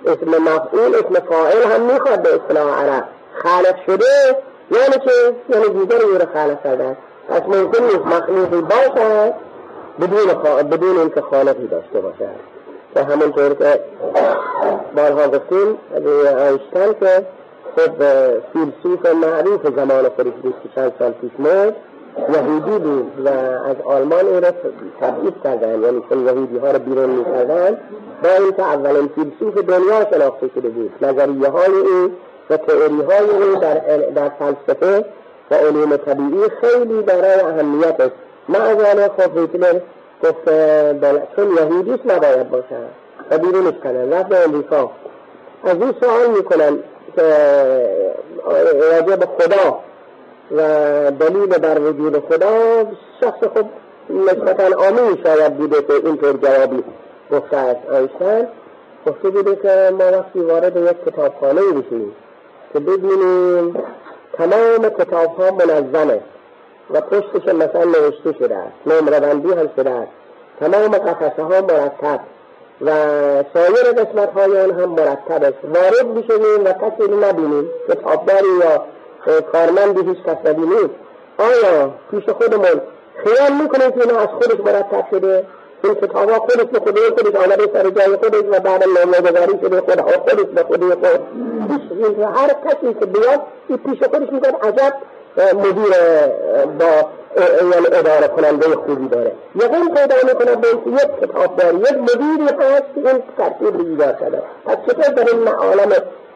اسم 0.05 0.43
مفعول 0.43 0.95
اسم 0.95 1.25
فاعل 1.29 1.63
هم 1.63 1.81
می‌خواد 1.81 2.21
به 2.21 2.29
اصطلاح 2.35 2.83
عرب. 2.83 3.03
خالق 3.43 3.75
شده 3.85 4.37
یعنی 4.71 5.05
که 5.05 5.35
یعنی 5.49 5.69
دیگر 5.69 5.97
رو 5.97 6.25
خالق 6.33 6.63
کرده 6.63 6.97
پس 7.29 7.41
ممکن 7.41 7.83
نیست 7.83 8.05
مخلوقی 8.05 8.61
باشد 8.61 9.33
بدون 10.01 10.27
خ... 10.27 10.63
بدون 10.63 10.97
اینکه 10.97 11.21
خالقی 11.21 11.67
داشته 11.67 11.99
باشد 11.99 12.51
و 12.95 13.03
همونطور 13.03 13.53
که 13.53 13.79
بارها 14.95 15.27
گفتیم 15.27 15.77
آیشتن 16.37 16.93
که 16.99 17.25
خب 17.75 17.91
فیلسوف 18.53 19.05
معروف 19.05 19.75
زمان 19.75 20.09
بود 20.41 20.55
که 20.63 20.69
چند 20.75 20.93
سال 20.99 21.11
پیش 21.11 21.31
مرد 21.39 21.75
یهودی 22.17 22.79
بود 22.79 23.11
و 23.25 23.29
از 23.69 23.75
آلمان 23.85 24.27
او 24.27 24.39
را 24.39 24.51
تبعید 25.01 25.33
کردن 25.43 25.81
یعنی 25.81 26.03
چون 26.09 26.25
یهودی 26.25 26.57
ها 26.57 26.71
را 26.71 26.79
بیرون 26.79 27.09
می 27.09 27.25
کردن 27.25 27.77
با 28.23 28.29
اینکه 28.39 28.63
اولین 28.63 29.09
فیلسوف 29.15 29.57
دنیا 29.57 30.07
شناخته 30.11 30.49
شده 30.55 30.69
بود 30.69 30.91
نظریه 31.01 31.49
های 31.49 31.75
او 31.75 32.11
و 32.49 32.57
تئوری 32.57 33.01
های 33.01 33.29
او 33.29 33.55
در, 33.55 33.97
در 33.97 34.29
فلسفه 34.29 35.05
و 35.51 35.55
علوم 35.55 35.97
طبیعی 35.97 36.49
خیلی 36.61 37.01
برای 37.01 37.39
اهمیت 37.39 37.99
است. 37.99 38.15
معذانه 38.49 39.07
خب 39.07 39.37
هیتلر 39.37 39.79
گفت 40.23 40.45
چون 41.35 41.57
یهودیش 41.57 41.99
نباید 42.05 42.49
باشن 42.49 42.85
و 43.31 43.37
بیرونش 43.37 43.73
کنن 43.83 44.13
رفت 44.13 44.29
به 44.29 44.43
امریکا 44.43 44.91
از 45.63 45.75
این 45.81 45.93
سوال 46.01 46.29
می‌کنن 46.37 46.77
که 47.15 47.21
راجع 48.91 49.15
به 49.15 49.25
خدا 49.25 49.79
و 50.57 50.61
دلیل 51.11 51.45
بر 51.45 51.79
وجود 51.79 52.19
خدا 52.29 52.83
شخص 53.21 53.43
خود 53.53 53.69
نسبتا 54.09 54.87
آمین 54.87 55.23
شاید 55.23 55.57
بوده 55.57 55.81
که 55.81 55.93
اینطور 55.93 56.33
جوابی 56.33 56.83
گفته 57.31 57.57
است 57.57 57.89
آیشتن 57.89 58.47
گفته 59.07 59.29
بوده 59.29 59.55
که 59.55 59.91
ما 59.91 60.17
وقتی 60.17 60.39
وارد 60.39 60.77
یک 60.77 61.05
کتابخانه 61.05 61.61
بشیم 61.61 62.11
که 62.73 62.79
ببینیم 62.79 63.83
تمام 64.33 64.89
کتاب 64.99 65.35
ها 65.35 65.51
منظمه 65.51 66.21
و 66.89 67.01
پشتش 67.01 67.53
مثلا 67.53 67.83
نوشته 67.83 68.33
شده 68.39 68.55
است 68.55 68.87
نمره 68.87 69.19
بندی 69.19 69.51
هم 69.51 69.69
شده 69.75 69.89
است 69.89 70.11
تمام 70.59 70.97
قفسه 70.97 71.43
ها 71.43 71.61
مرتب 71.61 72.19
و 72.81 72.91
سایر 73.53 73.91
قسمت 73.97 74.33
های 74.33 74.61
آن 74.61 74.71
هم 74.71 74.89
مرتب 74.89 75.43
است. 75.43 75.57
وارد 75.63 76.13
بشویم 76.13 76.65
و 76.65 76.73
کسی 76.73 77.11
رو 77.11 77.19
نبینیم 77.25 77.69
کتابداری 77.87 78.47
یا 78.61 78.85
کارمندی 79.51 80.09
هیچ 80.09 80.23
کس 80.23 80.37
نبینیم 80.45 80.89
آیا 81.37 81.91
پیش 82.11 82.29
خودمون 82.29 82.81
خیال 83.23 83.51
می‌کنیم 83.61 83.91
که 83.91 84.01
اینا 84.01 84.19
از 84.19 84.27
خودش 84.27 84.59
مرتب 84.59 85.05
شده؟ 85.11 85.45
این 85.83 85.95
کتاب 85.95 86.29
ها 86.29 86.39
خودش 86.39 86.65
به 86.65 86.79
خودی 86.79 86.99
خودش 86.99 87.35
آمده 87.35 87.67
سر 87.73 87.89
جای 87.89 88.15
خودش 88.15 88.43
و 88.51 88.59
بعد 88.59 88.83
نامه 88.83 89.21
گذاری 89.31 89.59
شده 89.61 89.81
خودها 89.81 90.11
خودش 90.11 90.45
به 90.55 90.63
خودی 90.63 90.85
خود. 90.85 91.19
هر 92.35 92.47
کسی 92.47 92.93
که 92.99 93.05
بیاد 93.05 93.41
این 93.67 93.77
پیش 93.77 94.03
خودش 94.03 94.29
میگه 94.31 94.47
عجب 94.63 94.93
مدیر 95.37 95.93
با 96.79 97.09
یعنی 97.71 97.87
اداره 97.91 98.27
کننده 98.27 98.65
خوبی 98.75 99.07
داره. 99.07 99.31
یقین 99.55 99.93
پیدا 99.95 100.15
می‌کنه 100.23 100.55
به 100.55 100.67
یک 100.67 101.19
کتاب 101.21 101.55
داره 101.55 101.75
یک 101.75 101.97
مدیری 101.97 102.43
هست 102.59 102.83
که 102.95 103.09
این 103.09 103.23
ترتیب 103.37 103.79
ایجاد 103.79 104.19
کرده. 104.19 104.41
پس 104.65 104.77
چطور 104.87 105.13
در 105.13 105.35
این 105.35 105.47
عالم 105.47 105.89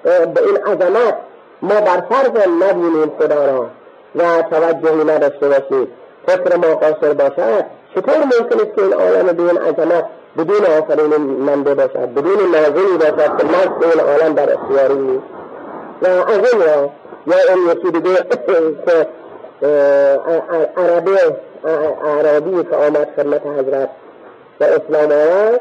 به 0.03 0.41
این 0.45 0.57
عظمت 0.57 1.17
ما 1.61 1.81
بر 1.81 2.01
فرض 2.09 2.47
نبینیم 2.47 3.11
خدا 3.19 3.45
را 3.45 3.67
و 4.15 4.41
توجهی 4.41 5.03
نداشته 5.03 5.47
باشیم. 5.47 5.87
فکر 6.27 6.55
ما 6.55 6.75
قاصر 6.75 7.13
باشد. 7.13 7.65
چطور 7.95 8.17
ممکن 8.17 8.59
است 8.59 8.75
که 8.75 8.81
این 8.81 8.93
عالم 8.93 9.27
به 9.27 9.43
این 9.43 9.57
عظمت 9.57 10.05
بدون 10.37 10.65
آفرین 10.65 11.15
منده 11.21 11.73
باشد 11.73 12.13
بدون 12.13 12.51
نازلی 12.51 12.97
باشد 12.97 13.37
که 13.37 13.45
نزد 13.47 13.83
این 13.83 13.99
عالم 13.99 14.33
در 14.33 14.53
اختیاری 14.53 14.93
نیست؟ 14.93 15.25
و 16.01 16.07
از 16.07 16.53
این 16.53 16.61
را 16.61 16.89
یا 17.27 17.53
اون 17.53 17.71
یکی 17.71 17.91
دیگه 17.91 18.15
که 18.85 19.07
عربه 20.77 21.35
عربی 22.05 22.63
که 22.63 22.75
آمد 22.75 23.07
خدمت 23.15 23.41
حضرت 23.45 23.89
و 24.59 24.63
اسلام 24.63 25.11
آورد 25.11 25.59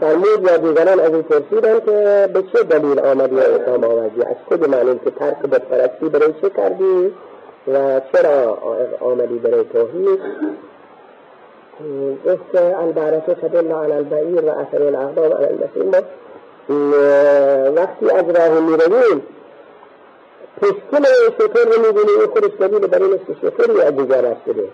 فرمود 0.00 0.42
یا 0.50 0.56
دیگران 0.56 1.00
از 1.00 1.12
این 1.12 1.22
پرسیدن 1.22 1.80
که 1.80 2.28
به 2.34 2.42
چه 2.52 2.62
دلیل 2.62 3.00
آمدی 3.00 3.34
یا 3.34 3.42
اسلام 3.42 3.84
آوردی؟ 3.84 4.22
از 4.22 4.36
کجا 4.50 4.66
معلوم 4.66 4.98
که 4.98 5.10
ترک 5.10 5.38
بتپرستی 5.38 6.08
برای 6.08 6.32
چه 6.42 6.50
کردی 6.50 7.12
و 7.68 8.00
چرا 8.12 8.58
آمدی 9.00 9.38
برای 9.38 9.64
توحید؟ 9.64 10.20
گفت 12.26 12.54
البرکه 12.54 13.34
تدل 13.34 13.72
علی 13.72 13.92
البعیر 13.92 14.44
و 14.44 14.48
اثر 14.48 14.82
الاقدام 14.82 15.32
علی 15.32 15.44
المسیر 15.44 16.02
وقتی 17.76 18.10
از 18.10 18.24
راه 18.36 18.60
می‌رویم 18.60 19.22
پشکل 20.60 21.04
شطور 21.38 21.64
رو 21.64 21.86
می‌بینیم 21.86 22.20
این 22.20 22.28
خودش 22.32 22.50
دلیل 22.60 22.86
برای 22.86 23.18
که 23.18 23.34
شطوری 23.42 23.80
از 23.80 23.96
دیگر 23.96 24.36
شده 24.46 24.68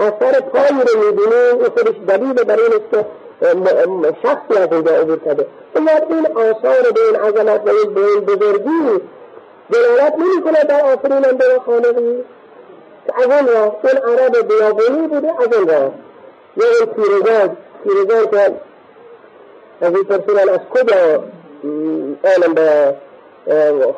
اثر 0.00 0.40
پایی 0.40 0.82
رو 0.86 1.04
می‌بینیم 1.04 1.60
این 1.60 1.64
خودش 1.64 1.94
دلیل 2.08 2.44
برای 2.44 2.70
که 2.90 3.06
شخصی 4.22 4.58
از 4.58 4.72
اینجا 4.72 4.96
عبور 4.96 5.18
کرده. 5.24 5.46
اما 5.76 5.90
این 6.10 6.26
آثار 6.26 6.92
به 6.94 7.00
این 7.06 7.16
عظمت 7.16 7.60
و 7.60 7.90
به 7.90 8.00
این 8.00 8.20
بزرگی 8.20 9.00
دلالت 9.72 10.14
نمی 10.14 10.42
کنه 10.44 10.64
در 10.64 10.92
آفریننده 10.92 11.56
و 11.56 11.60
خالقی. 11.60 12.24
از 13.14 13.24
اون 13.24 13.46
راه 13.48 13.76
اون 13.82 14.18
عرب 14.18 14.48
بیابونی 14.48 15.08
بوده 15.08 15.28
از 15.28 15.54
اون 15.54 15.68
راه. 15.68 15.90
یا 16.56 16.66
این 16.80 16.86
پیرزاد 16.86 17.56
پیرزاد 17.84 18.30
که 18.30 18.54
از 19.80 19.94
این 19.94 20.04
پرسیدن 20.04 20.48
از 20.48 20.60
کجا 20.70 21.24
علم 22.24 22.54
به 22.54 22.94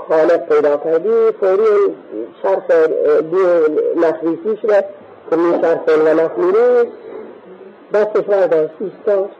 خالق 0.09 0.49
پیدا 0.49 0.76
کردی؟ 0.76 1.33
فوری 1.40 1.95
شرف 2.42 2.71
دو 3.30 3.68
نخریسیش 3.97 4.64
را 4.64 4.80
که 5.30 5.37
می 5.37 5.62
شرف 5.62 5.88
و 5.88 6.85
نخمیری 7.95 8.07
دستش 8.07 8.25
برداشت 8.25 8.75
ایستاد 8.80 9.30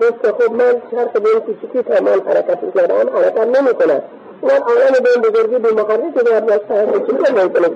گفت 0.00 0.30
خب 0.30 0.52
من 0.52 0.82
شرف 0.90 1.16
به 1.16 1.28
این 1.28 1.40
کوچیکی 1.40 1.82
تا 1.82 2.02
من 2.02 2.20
حرکت 2.26 2.74
کردم 2.74 3.16
حرکت 3.16 3.38
نمی 3.38 3.74
کنم 3.74 4.02
من 4.42 4.50
عالم 4.50 5.02
به 5.02 5.10
این 5.14 5.22
بزرگی 5.22 5.58
به 5.58 5.72
مقرری 5.72 6.12
که 6.12 6.22
باید 6.22 6.46
داشته 6.46 6.86
چطور 6.86 7.44
ممکنه 7.44 7.68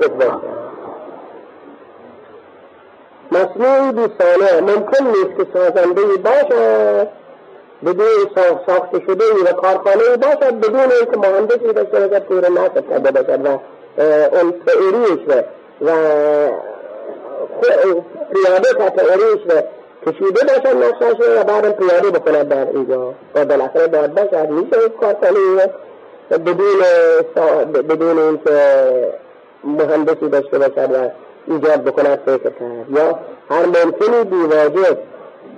بگذاشت 0.00 0.44
مصنوعی 3.32 3.92
بی 3.92 4.14
صانع 4.18 4.60
ممکن 4.60 5.04
نیست 5.04 5.36
که 5.36 5.46
سازنده 5.54 6.02
باشد 6.02 7.08
بدون 7.86 8.06
ساخته 8.66 9.00
شده 9.06 9.24
و 9.44 9.52
کارخانه 9.52 10.16
باشد 10.16 10.54
بدون 10.60 10.80
اینکه 10.80 11.16
مهندسی 11.16 11.72
داشته 11.72 12.06
باشد 12.06 12.22
پور 12.22 12.48
نصب 12.48 12.90
کرده 12.90 13.10
باشد 13.10 13.46
و 13.46 13.58
اون 14.36 14.54
تئوریش 14.66 15.42
و 15.80 15.88
پیاده 18.32 18.72
تا 18.78 18.90
تئوریش 18.90 19.40
و 19.48 19.62
کشیده 20.06 20.40
باشد 20.44 20.76
نقشش 20.76 21.20
و 21.20 21.44
بعدم 21.44 21.72
پیاده 21.72 22.10
بکند 22.10 22.48
در 22.48 22.66
اینجا. 22.70 23.14
و 23.34 23.44
بالاخره 23.44 23.86
باید 23.86 24.14
باشد 24.14 24.50
میشه 24.50 24.88
کارخانه 25.00 25.70
بدون 26.30 27.82
بدون 27.88 28.18
اینکه 28.18 28.58
مهندسی 29.64 30.28
داشته 30.28 30.58
باشد 30.58 30.90
و 30.94 31.08
ایجاد 31.46 31.84
بکند 31.84 32.18
فکر 32.26 32.38
کرد. 32.38 32.90
یا 32.90 33.18
هر 33.50 33.66
ممکنی 33.66 34.24
بیواجب 34.24 34.98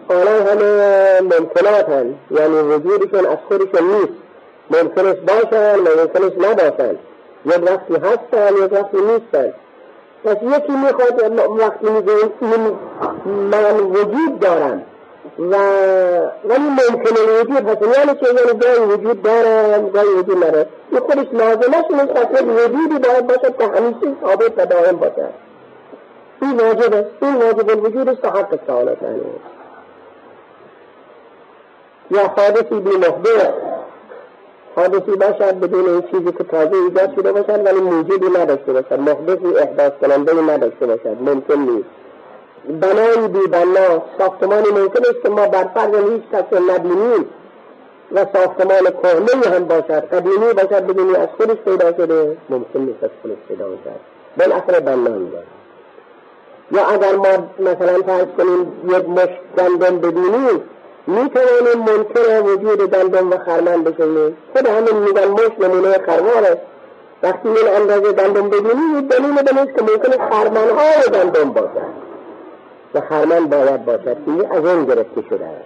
حالا 0.09 0.31
همه 0.31 1.21
ممکنات 1.21 1.89
هم 1.89 2.15
یعنی 2.31 2.59
وجودشون 2.59 3.27
از 3.27 3.39
خودشون 3.49 3.93
نیست. 3.93 4.13
ممکنش 4.71 5.17
باشن 5.17 5.79
و 5.79 6.01
ممکنش 6.01 6.33
نباشن. 6.39 6.97
یک 7.47 7.63
وقتی 7.63 7.95
هستن 7.95 8.65
یک 8.65 8.73
وقتی 8.73 8.97
نیستن. 8.97 9.53
پس 10.25 10.37
یکی 10.43 10.73
می‌خواد 10.73 11.41
وقتی 11.59 11.91
میگه 11.91 12.13
من 13.27 13.81
وجود 13.81 14.41
دارم 14.41 14.83
و 15.39 15.55
ولی 16.45 16.69
ممکنه 16.69 17.41
وجود 17.41 17.69
هست 17.69 17.99
یعنی 17.99 18.21
چه 18.21 18.27
یعنی 18.27 18.59
گاهی 18.61 18.93
وجود 18.93 19.23
دارم 19.23 19.89
گاهی 19.89 20.09
وجود 20.09 20.45
ندارم 20.45 20.67
این 20.91 21.01
خودش 21.01 21.27
لازمش 21.33 21.85
نیست 21.91 22.17
اصلا 22.17 22.53
وجودی 22.53 22.99
باید 22.99 23.27
باشد 23.27 23.57
که 23.59 23.65
همیشه 23.65 24.17
ثابت 24.21 24.53
و 24.59 24.67
دائم 24.67 24.97
باشد 24.97 25.31
این 26.43 26.57
واجب 26.57 26.95
است 26.95 27.23
این 27.23 27.35
واجب 27.35 27.71
الوجود 27.71 28.09
است 28.09 28.23
تا 28.23 28.31
حق 28.31 28.59
سوالات 28.67 28.99
یا 32.11 32.27
حادثی 32.37 32.81
بی 32.81 32.91
محدث 32.91 33.70
حادثی 34.81 35.11
باشد 35.11 35.55
بدون 35.61 35.89
این 35.89 36.03
چیزی 36.11 36.33
که 36.33 36.45
تازه 36.45 36.77
ایجاد 36.77 37.15
شده 37.17 37.33
باشد 37.33 37.67
ولی 37.67 37.81
موجودی 37.81 38.27
نداشته 38.39 38.73
باشد. 38.73 39.01
محدثی 39.01 39.57
احداث 39.57 39.93
کننده 40.01 40.33
نداشته 40.55 40.87
باشد. 40.87 41.17
ممکن 41.21 41.55
نیست. 41.55 41.89
بنایی 42.81 43.29
بی 43.29 43.47
بنا 43.47 44.03
ساختمانی 44.19 44.69
ممکن 44.69 45.01
است 45.11 45.23
که 45.23 45.29
ما 45.29 45.47
بر 45.47 45.65
فرض 45.75 45.95
هیچ 45.95 46.23
کس 46.33 46.61
نبینیم 46.71 47.27
و 48.13 48.27
ساختمان 48.33 48.85
کهنه 49.03 49.57
هم 49.57 49.65
باشد. 49.65 50.15
قدیمی 50.15 50.53
باشد 50.57 50.87
بدونی 50.87 51.17
از 51.17 51.29
خودش 51.37 51.57
پیدا 51.57 51.93
شده. 51.93 52.37
ممکن 52.51 52.81
نیست 52.81 53.05
از 53.05 53.11
خودش 53.23 53.39
پیدا 53.49 53.65
باشد. 53.69 54.01
بالاخره 54.37 54.81
بنا 54.81 55.11
میگه 55.19 55.43
یا 56.73 56.87
اگر 56.87 57.17
ما 57.17 57.49
مثلا 57.59 58.03
فرض 58.07 58.27
کنیم 58.39 58.73
یک 58.89 59.09
مش 59.09 59.29
گندم 59.59 59.99
ببینیم 59.99 60.63
می 61.11 61.31
توانیم 61.31 61.79
منکر 61.79 62.43
وجود 62.43 62.91
گندم 62.91 63.31
و 63.31 63.39
خرمن 63.39 63.83
بشویم 63.85 64.37
خود 64.53 64.67
همین 64.67 64.97
میگن 64.97 65.29
مش 65.29 65.59
نمونه 65.61 65.93
خرمانه 65.93 66.57
وقتی 67.23 67.49
این 67.49 67.69
اندازه 67.69 68.13
گندم 68.13 68.49
ببینیم 68.49 69.01
دلیل 69.01 69.35
به 69.35 69.73
که 69.73 69.83
ممکنه 69.83 70.29
خرمن 70.31 70.71
های 70.71 71.23
گندم 71.23 71.53
باشد. 71.53 72.11
و 72.95 73.01
خرمن 73.01 73.47
باید 73.47 73.85
باشد 73.85 74.17
که 74.27 74.57
از 74.57 74.65
اون 74.65 74.85
گرفته 74.85 75.23
شده 75.31 75.45
است. 75.47 75.65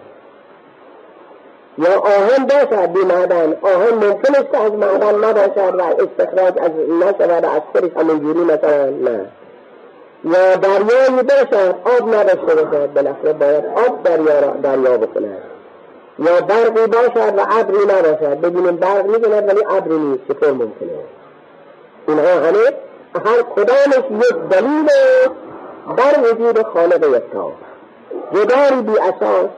یا 1.79 2.01
آهن 2.01 2.47
باشد 2.47 2.93
بی 2.93 3.01
معدن. 3.01 3.57
آهن 3.63 3.95
ممکن 3.95 4.35
است 4.35 4.55
از 4.55 4.73
معدن 4.73 5.15
نباشد 5.25 5.75
و 5.79 5.83
استخراج 5.83 6.59
از 6.59 6.71
نشود 7.01 7.45
از 7.45 7.63
خودش 7.73 7.97
همونجوری 7.97 8.41
مثلا 8.41 8.91
نه. 8.91 9.27
یا 10.25 10.57
دریایی 10.57 11.23
باشد 11.23 11.75
آب 11.85 12.15
نداشته 12.15 12.55
باشد 12.55 12.93
بالاخره 12.93 13.33
باید 13.33 13.65
آب 13.67 14.03
دریا 14.03 14.41
را 14.41 14.49
دریا 14.63 14.99
بکند 14.99 15.43
یا 16.19 16.41
برقی 16.41 16.87
باشد 16.87 17.39
و 17.39 17.41
ابری 17.51 17.85
نباشد. 17.85 18.41
ببینیم 18.41 18.77
برق 18.77 19.07
می‌کند 19.07 19.49
ولی 19.49 19.65
ابری 19.71 19.99
نیست 19.99 20.23
چطور 20.29 20.53
ممکنه. 20.53 20.91
اینها 22.09 22.29
همه 22.29 22.73
هر 23.15 23.43
کدامش 23.57 24.05
یک 24.11 24.37
دلیل 24.51 24.89
بر 25.97 26.33
وجود 26.33 26.63
خالق 26.63 27.17
یکتا 27.17 27.53
جداری 28.35 28.83
بی 28.83 28.93
اساس 28.99 29.51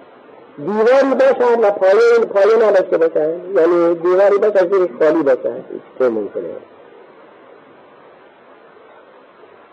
دیواری 0.58 1.14
باشد 1.20 1.64
و 1.64 1.70
پایه 1.70 2.26
پایه 2.34 2.68
نداشته 2.68 2.98
باشد. 2.98 3.34
یعنی 3.56 3.94
دیواری 3.94 4.38
باشد 4.38 4.72
زیرش 4.72 4.88
خالی 4.98 5.22
باشد. 5.22 5.64
چطور 5.94 6.08
ممکنه. 6.08 6.42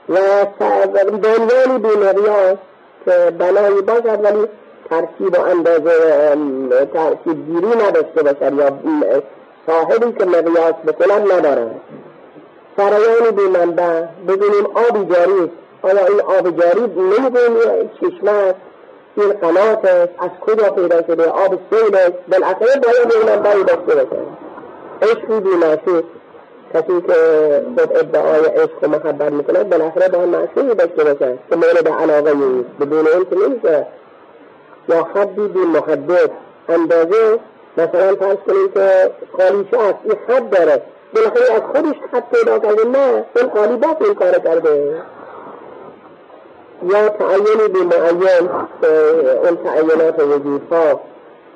و 0.09 0.15
بعنوانی 1.17 1.77
بینریاس 1.79 2.57
که 3.05 3.31
بنایی 3.39 3.81
باشد 3.81 4.19
ولی 4.23 4.47
ترکیب 4.89 5.39
و 5.39 5.41
اندازه 5.41 6.37
ترکیب 6.93 7.45
گیری 7.45 7.67
نداشته 7.67 8.23
باشد 8.23 8.53
یا 8.53 9.23
صاحبی 9.67 10.11
که 10.11 10.25
مقیاس 10.25 10.75
بکنن 10.87 11.31
ندارد. 11.31 11.81
سرایانی 12.77 13.31
بی 13.35 13.41
منبع 13.41 14.01
ببینیم 14.27 14.65
آبی 14.89 15.13
جاری 15.13 15.51
آیا 15.81 16.05
این 16.05 16.21
آب 16.21 16.61
جاری 16.61 16.81
نمی‌دونیم 16.81 17.89
چشمه 18.01 18.55
این 19.15 19.33
قنات 19.33 19.85
است 19.85 20.13
از 20.19 20.29
کجا 20.41 20.69
پیدا 20.69 21.03
شده؟ 21.03 21.29
آب 21.29 21.59
سیل 21.69 21.95
است. 21.95 22.13
بالاخره 22.31 22.81
باید 22.83 23.13
این 23.13 23.29
منبعی 23.29 23.63
داشته 23.63 23.95
باشد. 23.95 24.27
عشقی 25.01 25.39
بی 25.39 25.49
کسی 26.73 27.01
که 27.07 27.13
خود 27.77 27.97
ادعای 27.97 28.45
عشق 28.45 28.83
و 28.83 28.88
محبت 28.88 29.31
می‌کند 29.31 29.69
بالاخره 29.69 30.07
باید 30.07 30.29
معشوقی 30.29 30.75
داشته 30.75 31.03
باشد 31.03 31.39
که 31.49 31.55
مورد 31.55 31.88
علاقه 31.88 32.33
نیست. 32.33 32.69
بدون 32.81 33.07
این 33.07 33.25
که 33.29 33.36
نمیشه. 33.36 33.88
یا 34.89 35.07
حدی 35.15 35.47
بی 35.47 35.59
محدد 35.59 36.31
اندازه 36.69 37.39
مثلا 37.77 38.15
فرض 38.15 38.38
کنیم 38.47 38.71
که 38.73 39.12
قالیچه 39.38 39.77
است 39.79 39.97
این 40.03 40.17
حد 40.27 40.49
داره. 40.49 40.81
بالاخره 41.15 41.53
از 41.55 41.62
خودش 41.62 41.95
حد 42.13 42.23
پیدا 42.31 42.59
کرده 42.59 42.83
نه 42.89 43.25
اون 43.36 43.47
قالی 43.49 43.75
باز 43.75 43.95
این 44.01 44.13
کار 44.13 44.31
کرده. 44.31 45.01
یا 46.83 47.09
تعینی 47.09 47.67
بی 47.73 47.79
معین 47.79 48.49
اون 49.43 49.57
تعینات 49.63 50.19
وجودها 50.19 51.01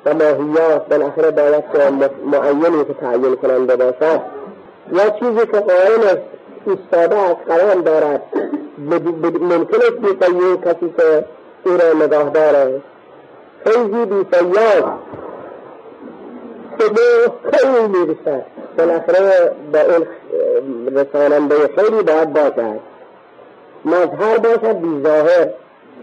و 0.04 0.14
ماهیات 0.14 0.88
بالاخره 0.88 1.30
باید 1.30 1.64
معینی 2.24 2.84
که 2.84 2.94
تعین 2.94 3.36
کننده 3.36 3.76
باشد. 3.76 4.20
یا 4.92 5.10
چیزی 5.10 5.46
که 5.46 5.60
قائل 5.60 6.16
ایستاده 6.66 7.16
از 7.18 7.36
قرار 7.48 7.74
دارد 7.74 8.22
ممکن 9.40 9.76
است 9.76 9.98
بیفیه 10.00 10.56
کسی 10.64 10.94
که 10.96 11.24
او 11.64 11.72
را 11.72 12.04
نگاه 12.04 12.30
داره. 12.30 12.80
خیزی 13.64 14.04
بیفیاد 14.04 14.84
که 16.78 16.84
به 16.88 17.32
خیلی 17.52 17.88
می‌رسد 17.88 18.44
بالاخره 18.78 19.52
به 19.72 19.94
اون 19.94 20.06
رساننده 20.96 21.54
خیلی 21.76 22.02
باید 22.02 22.32
باشد. 22.32 22.80
مظهر 23.84 24.38
باشد 24.38 24.76
بی 24.76 25.02
ظاهر. 25.02 25.48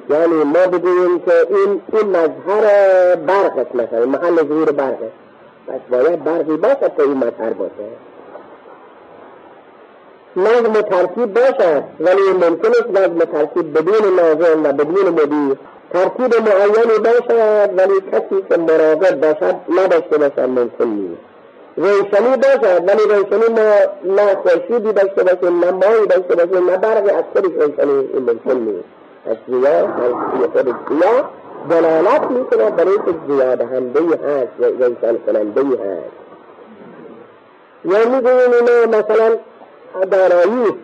یعنی 0.09 0.43
ما 0.43 0.67
بگوییم 0.67 1.19
که 1.19 1.33
این 1.49 1.81
این 1.93 2.09
مظهر 2.09 3.15
برق 3.15 3.57
است 3.57 3.75
مثلا 3.75 4.05
محل 4.05 4.35
ظهور 4.35 4.71
برق 4.71 4.97
است 5.03 5.25
پس 5.67 5.79
باید 5.89 6.23
برقی 6.23 6.57
باشد 6.57 6.95
که 6.97 7.03
این 7.03 7.17
مظهر 7.17 7.53
باشه. 7.53 7.87
نظم 10.37 10.81
ترکیب 10.81 11.33
باشد 11.33 11.83
ولی 11.99 12.21
ممکن 12.33 12.69
است 12.69 12.89
نظم 12.89 13.19
ترکیب 13.19 13.73
بدون 13.77 14.15
ناظم 14.15 14.63
و 14.63 14.73
بدون 14.73 15.09
مدیر 15.09 15.57
ترکیب 15.93 16.35
معینی 16.35 16.97
باشد 17.03 17.69
ولی 17.77 18.01
کسی 18.11 18.41
که 18.49 18.57
مراقب 18.57 19.21
باشد 19.21 19.55
نداشته 19.69 20.17
باشد 20.17 20.39
ممکن 20.39 20.85
نیست. 20.85 21.21
روشنی 21.77 22.37
باشد 22.37 22.83
ولی 22.87 23.03
روشنی 23.03 23.53
ما 23.53 23.69
نه 24.15 24.35
خورشیدی 24.35 24.93
داشته 24.93 25.23
باشیم 25.23 25.65
نه 25.65 25.71
مایی 25.71 26.07
داشته 26.07 26.35
باشیم 26.35 26.69
نه 26.69 26.77
برقی 26.77 27.09
از 27.09 27.23
خودش 27.33 27.51
روشنی 27.51 27.91
این 28.13 28.29
ممکن 28.29 28.57
نیست. 28.57 28.85
از 29.25 29.37
زیا 29.47 29.79
از 29.79 30.13
خود 30.53 30.75
زیا 30.89 31.29
دلالت 31.69 32.31
می‌کنه 32.31 32.69
برای 32.69 32.95
که 32.97 33.13
زیا 33.27 33.55
دهنده 33.55 33.99
هست 33.99 34.49
روشن 34.59 35.17
کننده 35.25 35.61
هست. 35.61 36.15
یا 37.85 38.09
می‌گویم 38.09 38.51
اینا 38.53 38.99
مثلا 38.99 39.37
دارایی 40.01 40.75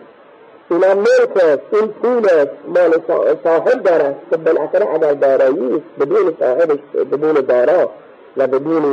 اینا 0.70 0.94
ملک 0.94 1.36
است 1.36 1.62
این 1.72 1.88
پول 1.88 2.26
است. 2.26 2.52
مال 2.68 3.02
صاحب 3.44 3.84
دارد 3.84 4.16
که 4.30 4.38
بالاخره 4.38 4.88
اگر 4.94 5.14
دارایی 5.14 5.76
است 5.76 6.00
بدون 6.00 6.34
صاحبش 6.40 6.80
بدون 7.12 7.34
دارا 7.34 7.90
و 8.38 8.48
بدون 8.48 8.84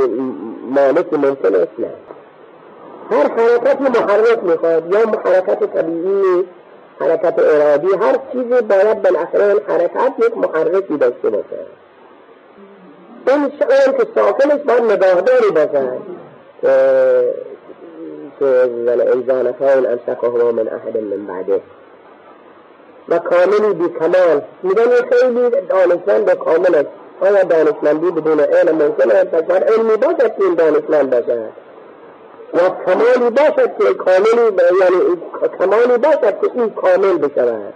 مالک 0.70 1.12
ممکن 1.12 1.54
است 1.54 1.72
نه. 1.78 1.90
هر 3.10 3.28
حرکتی 3.28 3.84
محرک 3.84 4.42
می‌خواد 4.42 4.92
یا 4.92 4.98
حرکت 4.98 5.64
طبیعی 5.74 6.44
حرکت 7.00 7.38
ارادی 7.38 7.86
هر 8.00 8.18
چیزی 8.32 8.62
باید 8.68 9.02
بالاخره 9.02 9.44
این 9.44 9.60
حرکت 9.68 10.12
یک 10.18 10.36
محرکی 10.36 10.96
داشته 10.96 11.30
باشه. 11.30 11.66
این 13.28 13.52
شعر 13.58 13.92
که 13.92 14.06
ساکنش 14.14 14.60
باید 14.66 14.82
نگاهداری 14.82 15.50
باشد 15.50 15.98
ولئن 18.42 19.24
زال 19.26 19.52
كون 19.52 19.86
أمسكه 19.86 20.52
من 20.52 20.68
أحد 20.68 20.96
من 20.96 21.26
بعده. 21.26 21.60
و 23.08 23.18
کاملی 23.18 23.74
بی 23.74 23.88
کمال 23.88 24.42
میگن 24.62 24.82
یه 24.90 25.02
خیلی 25.10 25.50
دانشمند 25.68 26.30
کامل 26.30 26.74
است 26.74 26.88
آیا 27.20 27.42
دانشمندی 27.42 28.10
بدون 28.10 28.40
علم 28.40 28.82
ممکن 28.82 29.10
است 29.10 29.30
باید 29.30 29.64
علمی 29.64 29.96
باشد 29.96 30.36
که 30.36 30.44
این 30.44 30.54
دانشمند 30.54 31.10
باشد. 31.10 31.50
و 32.54 32.58
کمالی 32.58 33.30
باشد 33.30 33.78
که 33.78 33.94
کاملی 33.94 34.56
یعنی 34.80 35.18
کمالی 35.58 35.98
باشد 35.98 36.40
که 36.40 36.50
این 36.54 36.70
کامل 36.70 37.18
بشود. 37.18 37.74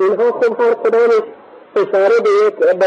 اینها 0.00 0.32
خب 0.32 0.60
هر 0.60 0.74
کدامش 0.74 1.22
اشاره 1.76 2.14
به 2.24 2.30
یک 2.46 2.78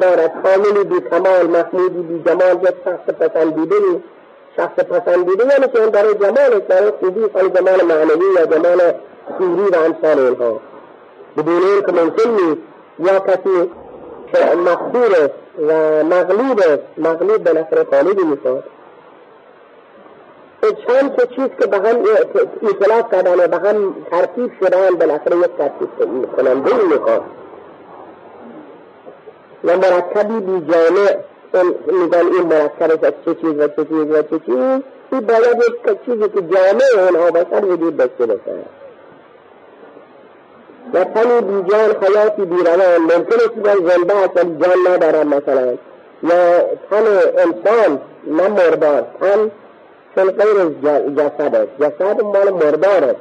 دارد 0.00 0.32
کاملی 0.42 0.84
بی 0.84 1.00
کمال 1.10 1.46
محمودی 1.46 2.02
بی 2.02 2.22
جمال 2.26 2.62
یک 2.62 2.74
شخص 2.84 3.14
پسندیده 3.20 3.76
شخص 4.56 4.84
پسندیده 4.84 5.44
یعنی 5.46 5.68
که 5.72 5.78
برای 5.78 6.14
جمالش 6.14 6.62
برای 6.68 6.90
خوبی 7.00 7.20
خیلی 7.34 7.50
جمال 7.50 7.82
معنوی 7.82 8.34
یا 8.36 8.46
جمال 8.46 8.94
سوری 9.38 9.70
و 9.72 9.76
امثال 9.76 10.18
اینها. 10.18 10.60
بدون 11.36 11.54
این 11.54 11.82
که 11.86 11.92
ممکن 11.92 12.30
نیست 12.30 12.60
یا 12.98 13.18
کسی 13.18 13.70
که 14.32 14.38
است 15.24 15.34
و 15.68 16.04
مغلوب 16.04 16.60
مغلوب 16.98 17.38
به 17.38 17.52
نفر 17.52 17.84
خالدی 17.90 18.22
می‌خواد. 18.22 18.64
چند 20.86 21.16
تا 21.16 21.26
چیز 21.26 21.48
که 21.60 21.66
به 21.66 21.76
هم 21.76 21.96
اطلاف 22.62 23.10
کردن 23.12 23.44
و 23.44 23.48
به 23.48 23.68
هم 23.68 23.94
ترتیب 24.10 24.50
شدن 24.60 24.90
بالاخره 24.90 25.36
یک 25.36 25.50
ترتیب 25.58 25.88
کننده 26.36 26.74
می‌خواد. 26.74 27.22
و 29.66 29.76
مرکبی 29.76 30.40
بی 30.40 30.72
جامع 30.72 31.16
میگن 31.86 32.18
این 32.18 32.42
مرکب 32.42 33.04
از 33.04 33.12
چه 33.24 33.34
چیز 33.34 33.58
و 33.58 33.68
چه 33.68 33.84
چیز 33.84 34.10
و 34.10 34.22
چه 34.22 34.38
چیز؟ 34.46 34.82
این 35.12 35.20
باید 35.20 35.56
یک 35.56 36.04
چیزی 36.04 36.28
که 36.28 36.42
جامع 36.54 37.06
اونها 37.06 37.30
باشد 37.30 37.64
وجود 37.64 37.96
داشته 37.96 38.26
باشه. 38.26 38.64
و 40.94 41.04
تنی 41.04 41.40
بی 41.40 41.70
جان 41.70 41.96
حیاتی 42.02 42.44
بی 42.44 42.56
روان 42.56 42.96
ممکن 42.98 43.36
است 43.36 43.54
که 43.54 43.88
زنده 43.88 44.16
است 44.16 44.36
ولی 44.36 44.56
جان 44.60 44.94
ندارم 44.94 45.28
مثلا. 45.28 45.74
یا 46.22 46.60
تن 46.90 47.06
انسان 47.38 48.00
نه 48.26 48.48
مردار 48.48 49.06
تن 49.20 49.50
چون 50.14 50.30
غیر 50.30 50.64
جسد 51.16 51.54
است. 51.54 51.70
جسد 51.80 52.22
مال 52.22 52.50
مردار 52.50 53.04
است. 53.04 53.20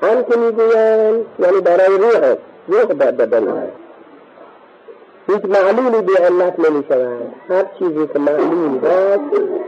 تن 0.00 0.22
که 0.22 0.38
می‌گویند 0.38 1.24
یعنی 1.38 1.60
برای 1.60 1.98
روح 1.98 2.16
است. 2.16 2.40
روح 2.68 2.84
بدن 2.84 3.48
است. 3.48 3.85
هیچ 5.26 5.44
معلولی 5.44 6.02
به 6.02 6.24
علت 6.24 6.58
نمی 6.58 6.84
شود 6.88 7.32
هر 7.48 7.64
چیزی 7.78 8.06
که 8.06 8.18
معلول 8.18 8.78
داشت 8.78 9.20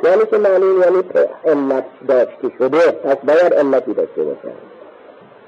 یعنی 0.04 0.26
که 0.30 0.38
معلول 0.38 0.84
یعنی 0.84 1.02
که 1.12 1.28
علت 1.44 1.84
داشته 2.08 2.50
شده. 2.58 2.78
پس 2.78 3.16
باید 3.16 3.54
علتی 3.54 3.94
داشته 3.94 4.22
باشد 4.22 4.52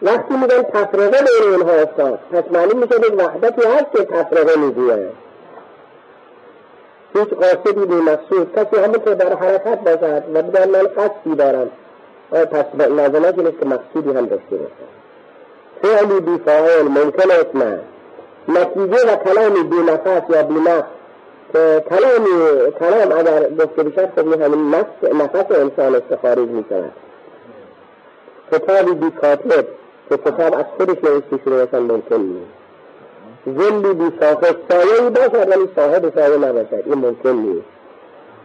وقتی 0.02 0.34
میگن 0.34 0.62
تفرقه 0.62 1.22
بین 1.22 1.52
اینها 1.52 1.72
استاد 1.72 2.18
پس 2.32 2.44
معلوم 2.52 2.78
میشه 2.78 2.94
یک 2.96 3.18
وحدتی 3.18 3.68
هست 3.68 3.92
که 3.92 4.04
تفرقه 4.04 4.60
می‌گوید. 4.60 5.10
هیچ 7.14 7.28
قاصدی 7.28 7.86
بی 7.86 7.94
مقصود 7.94 8.52
کسی 8.56 8.76
همه 8.82 8.98
که 8.98 9.14
در 9.14 9.36
حرکت 9.36 9.78
باشد 9.80 10.22
و 10.34 10.42
بگن 10.42 10.70
من 10.70 10.86
قصدی 10.96 11.34
دارم. 11.34 11.70
پس 12.30 12.64
لازمه 12.74 13.32
نیست 13.32 13.60
که 13.60 13.66
مقصودی 13.66 14.10
هم 14.10 14.26
داشته 14.26 14.56
باشد. 14.56 14.90
فعلی 15.82 16.20
بی 16.20 16.38
فاعل 16.44 16.82
ممکن 16.82 17.30
است 17.30 17.56
نه. 17.56 17.80
نتیجه 18.48 19.12
و 19.12 19.16
کلامی 19.16 19.62
بی 19.62 19.76
نفس 19.76 20.22
یا 20.30 20.42
بی 20.42 20.54
نفس 20.54 20.84
که 21.52 21.84
کلامی 21.90 22.72
کلام 22.78 23.18
اگر 23.18 23.50
گفته 23.50 23.82
بشد 23.82 24.10
خب 24.16 24.42
همین 24.42 24.74
نفس 24.74 25.14
نفس 25.14 25.50
انسان 25.50 25.94
است 25.94 26.16
خارج 26.22 26.48
می 26.48 26.64
شود 26.68 26.92
کتابی 28.52 28.92
بی 28.92 29.10
کاتب 29.10 29.66
که 30.08 30.16
کتاب 30.16 30.54
از 30.54 30.64
خودش 30.76 31.04
نوشته 31.04 31.38
شده 31.44 31.64
باشد 31.64 31.92
ممکن 31.92 32.16
نیست. 32.16 32.60
ظلی 33.58 33.94
بی 33.94 34.12
صاحب 34.20 34.56
سایه 34.68 35.10
باشد 35.10 35.48
ولی 35.48 35.68
صاحب 35.76 36.12
سایه 36.14 36.36
نباشد. 36.36 36.82
این 36.86 36.94
ممکن 36.94 37.30
نیست. 37.30 37.66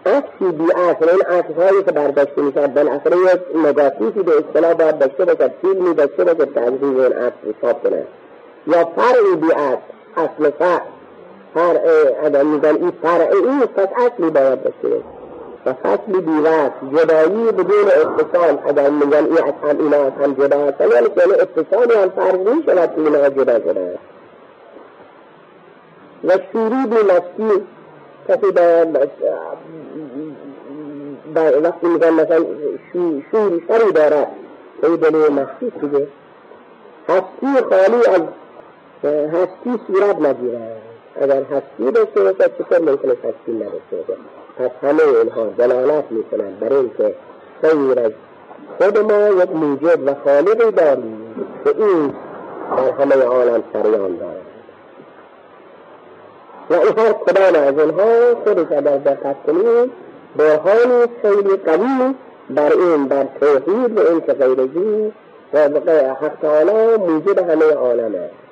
عکسی 0.05 0.51
بی 0.57 0.71
اصل 0.71 1.09
این 1.09 1.21
عکس 1.21 1.55
هایی 1.57 1.83
که 1.83 1.91
برداشته 1.91 2.41
می 2.41 2.53
شود 2.53 2.73
بالاخره 2.73 3.17
یک 3.17 3.65
نگاتیفی 3.65 4.23
به 4.23 4.31
اصطلاح 4.37 4.73
باید 4.73 4.99
داشته 4.99 5.25
باشد 5.25 5.51
فیلمی 5.61 5.93
داشته 5.93 6.23
باشد 6.23 6.53
که 6.53 6.61
این 6.61 7.01
عکس 7.01 7.35
حساب 7.43 7.83
کنه 7.83 8.03
یا 8.67 8.85
فرعی 8.85 9.35
بی 9.35 9.51
اصل 10.17 10.49
فرع 10.59 10.81
فرع 11.53 11.79
اگر 12.23 12.43
میگن 12.43 12.75
این 12.75 12.91
فرعی 13.01 13.37
این 13.37 13.59
پس 13.59 13.87
اصلی 13.95 14.29
باید 14.29 14.63
باشه 14.63 14.95
و 15.65 15.73
فصلی 15.73 16.21
بی 16.21 16.39
وصل 16.39 16.97
جدایی 16.97 17.51
بدون 17.51 17.87
اتصال. 17.87 18.57
اگر 18.67 18.89
میگن 18.89 19.25
این 19.25 19.43
از 19.43 19.53
هم 19.63 19.79
اینا 19.79 19.97
از 19.97 20.13
هم 20.23 20.33
جدا 20.33 20.59
هستن 20.65 20.87
یعنی 20.91 21.09
که 21.09 21.21
اتصالی 21.41 21.93
هم 21.93 22.09
فرض 22.09 22.39
می‌شود 22.39 22.95
که 22.95 23.01
اینا 23.01 23.29
جدا 23.29 23.59
جدا 23.59 23.81
هست 23.81 23.99
و 26.23 26.37
شوری 26.53 26.85
بی 26.89 26.95
مستی 26.95 27.63
کسی 28.27 28.51
در 28.51 28.87
وقتی 31.59 31.87
میگن 31.87 32.09
مثلا 32.09 32.45
شوری 33.31 33.63
سری 33.67 33.91
دارد. 33.91 34.27
به 34.81 34.97
دلیل 34.97 35.31
مستی 35.31 35.69
دیگه 35.81 36.07
هستی 37.09 37.63
خالی 37.69 38.05
از 38.07 38.21
هستی 39.09 39.79
صورت 39.87 40.15
نگیرد 40.21 40.81
اگر 41.21 41.43
هستی 41.43 41.91
داشته 41.91 42.21
باشد 42.21 42.57
چطور 42.57 42.79
ممکن 42.79 43.11
است 43.11 43.25
هستی 43.25 43.51
نداشته 43.51 43.95
باشد. 44.07 44.19
پس 44.57 44.71
همه 44.81 45.03
اینها 45.03 45.45
دلالت 45.57 46.03
می‌کنند. 46.11 46.59
بر 46.59 46.73
اینکه 46.73 47.15
غیر 47.61 47.99
از 47.99 48.11
خود 48.77 48.97
ما 48.97 49.43
یک 49.43 49.51
موجود 49.51 50.07
و 50.07 50.15
خالقی 50.23 50.71
داریم 50.71 51.35
که 51.63 51.75
این 51.77 52.13
در 52.77 52.91
همه 53.03 53.23
عالم 53.23 53.63
سریان 53.73 54.15
دارد. 54.17 54.45
و 56.69 56.73
این 56.73 56.99
هر 56.99 57.13
کدام 57.13 57.63
از 57.63 57.79
اینها 57.79 58.35
خودش 58.43 58.71
اگر 58.71 58.97
دقت 58.97 59.35
کنیم 59.45 59.91
برهانی 60.35 61.07
خیلی 61.21 61.55
قوی 61.57 62.15
بر 62.49 62.73
این 62.73 63.07
بر 63.07 63.25
توحید 63.39 63.97
و 63.97 64.07
این 64.09 64.21
که 64.21 64.33
غیرگی 64.33 65.13
و 65.53 65.59
حق 65.59 66.31
تعالی 66.41 66.97
موجود 66.97 67.39
همه 67.39 67.65
عالم 67.65 68.15
است. 68.15 68.44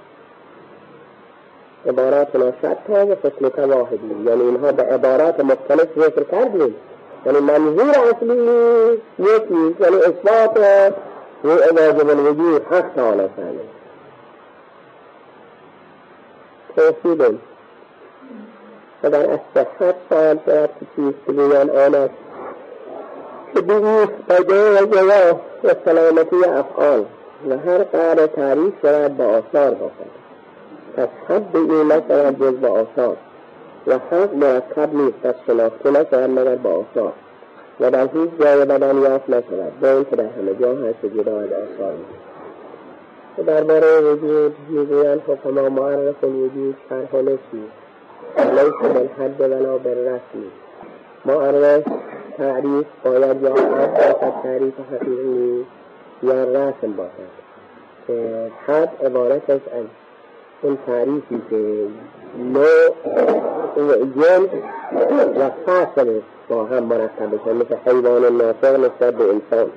عباراتنا 1.86 2.52
شتا 2.52 3.06
و 3.06 3.16
قسمت 3.16 3.60
واحدی. 3.60 4.16
یعنی 4.26 4.42
اینها 4.42 4.72
به 4.72 4.84
عبارات 4.84 5.40
مختلف 5.40 5.88
ذکر 5.98 6.24
کردیم. 6.24 6.76
یعنی 7.26 7.40
منظور 7.40 7.90
اصلی 7.90 9.02
یکی 9.20 9.76
یعنی 9.80 9.96
اثبات 9.96 10.58
واجب 11.44 12.10
الوجود 12.10 12.64
حق 12.64 12.94
تعالی 12.96 13.30
ثاني 13.38 13.60
توحید 16.76 17.22
و 19.04 19.10
در 19.10 19.30
اصحت 19.32 19.96
سال 20.10 20.40
شود 20.46 20.70
که 20.80 20.86
چیست 20.96 21.40
آن 21.70 21.96
است 21.96 22.14
که 23.54 23.62
بیست 23.62 24.12
پیده 24.28 24.82
و 24.82 24.86
جواه 24.86 25.42
و 25.64 25.76
سلامتی 25.86 26.46
افعال 26.46 27.06
و 27.50 27.58
هر 27.58 27.84
قرار 27.84 28.28
تعریف 28.28 28.74
شود 28.82 29.18
به 29.18 29.24
آثار 29.24 29.74
باشد. 29.74 30.23
پس 30.98 31.08
حد 31.30 31.56
این 31.56 31.92
نشود 31.92 32.40
جز 32.40 32.62
با 32.62 32.70
آثار. 32.70 33.18
و 33.88 33.94
حق 33.94 34.34
مرکب 34.34 34.96
نیست 34.96 35.18
پس 35.24 35.36
شناخته 35.48 35.92
نشود 35.92 36.40
مگر 36.40 36.56
با 36.56 36.70
آثار. 36.70 37.14
و 37.80 37.92
در 37.92 38.08
هیچ 38.14 38.30
جای 38.40 38.66
بدن 38.66 39.02
یافت 39.02 39.30
نشود. 39.30 39.80
با 39.82 39.90
اینکه 39.90 40.16
در 40.16 40.24
همه 40.24 40.56
جا 40.60 40.72
هست 40.72 41.16
جدا 41.16 41.40
از 41.40 41.48
آثار 41.48 41.94
و 43.38 43.44
درباره 43.44 44.02
وجود 44.02 44.56
می‌گویند 44.70 45.22
حکما 45.28 45.70
معرف 45.70 46.24
الوجود 46.24 46.76
شرح 46.90 47.22
نشی. 47.22 47.64
لیس 48.38 48.94
بالحد 48.94 49.42
ولا 49.42 49.78
بالرسمی 49.78 50.52
معرف 51.26 51.84
تعریف 52.38 52.86
باید 53.04 53.42
یا 53.42 53.54
حد 53.54 53.94
باشد 53.94 54.34
تعریف 54.44 54.74
حقیقی 54.92 55.66
یا 56.24 56.44
رسم 56.44 56.92
باشد. 56.98 57.34
که 58.08 58.52
حد 58.68 59.06
عبارت 59.06 59.50
است 59.50 59.68
از 59.68 59.86
اون 60.64 60.78
تعریفی 60.88 61.42
که 61.50 61.88
نوع 62.54 62.90
جنس 64.16 64.50
و 65.40 65.50
فصل 65.66 66.20
با 66.50 66.66
هم 66.66 66.84
مرتب 66.84 67.36
بشن 67.36 67.54
مثل 67.54 67.76
حیوان 67.86 68.38
ناطق 68.38 68.80
نسبت 68.80 69.14
به 69.14 69.24
انسان. 69.24 69.70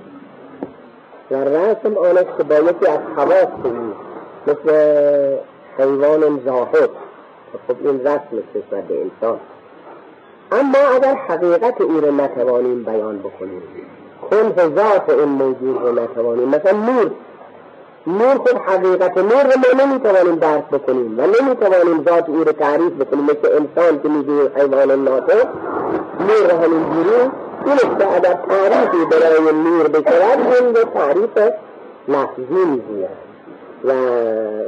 و 1.30 1.34
رسم 1.34 1.98
آن 1.98 2.18
است 2.18 2.36
که 2.38 2.42
با 2.42 2.54
یکی 2.54 2.86
از 2.86 2.98
کنی 3.62 3.92
مثل 4.46 4.70
حیوان 5.78 6.40
ظاهر 6.44 6.88
خب 7.68 7.76
این 7.80 8.00
رسم 8.00 8.42
نسبت 8.54 8.84
به 8.84 9.00
انسان. 9.00 9.40
اما 10.52 10.78
اگر 10.94 11.14
حقیقت 11.14 11.80
او 11.80 12.00
رو 12.00 12.14
نتوانیم 12.14 12.84
بیان 12.84 13.18
بکنیم 13.18 13.62
کن 14.30 14.52
ذات 14.74 15.08
این 15.08 15.24
موجود 15.28 15.82
رو 15.82 15.92
نتوانیم. 15.92 16.48
مثلا 16.48 16.72
نور 16.72 17.10
نور 18.06 18.34
خود 18.34 18.56
حقیقت 18.66 19.18
نور 19.18 19.42
رو 19.42 19.60
ما 19.60 19.84
نمی‌توانیم 19.84 20.36
درک 20.36 20.68
بکنیم 20.68 21.18
و 21.18 21.22
نمی‌توانیم 21.22 22.04
ذات 22.04 22.28
او 22.28 22.44
رو 22.44 22.52
تعریف 22.52 22.92
بکنیم. 22.92 23.24
مثل 23.24 23.48
انسان 23.52 24.02
که 24.02 24.08
میگه 24.08 24.50
حیوان 24.56 25.04
ناطق 25.04 25.46
نور 26.20 26.52
رو 26.52 26.58
همین 26.58 26.84
جوری 26.92 27.30
این 27.64 27.72
است 27.72 27.98
که 27.98 28.14
اگر 28.14 28.38
تعریفی 28.48 29.04
برای 29.10 29.52
نور 29.52 29.88
بشود 29.88 30.54
این 30.60 30.72
به 30.72 30.84
تعریف 30.94 31.52
لفظی 32.08 32.64
می‌گوید. 32.70 33.26
و 33.84 33.92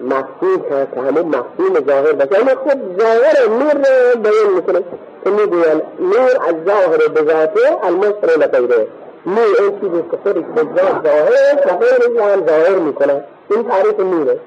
مفهوم 0.04 0.62
هست 0.70 0.94
که 0.94 1.00
همون 1.00 1.26
مفهوم 1.26 1.86
ظاهر 1.86 2.12
باشه. 2.12 2.40
اما 2.40 2.54
خود 2.54 3.00
ظاهر 3.00 3.48
نور 3.48 3.72
رو 3.72 4.20
بیان 4.20 4.54
می‌کنه 4.54 4.80
که 5.24 5.30
می‌گوین 5.30 5.82
نور 6.00 6.30
از 6.48 6.54
ظاهر 6.66 7.08
به 7.14 7.32
ذاته 7.32 7.86
المصر 7.86 8.38
لغیره 8.38 8.86
نور 9.28 9.56
این 9.60 9.80
چیزی 9.80 10.02
که 10.10 10.16
خودش 10.22 10.44
به 10.54 10.62
ظاهر 10.62 11.54
و 11.66 11.76
غیرش 11.76 12.20
هم 12.20 12.46
ظاهر 12.46 12.78
می‌کنه. 12.78 13.24
این 13.50 13.62
تعریف 13.68 14.00
نوره 14.00 14.40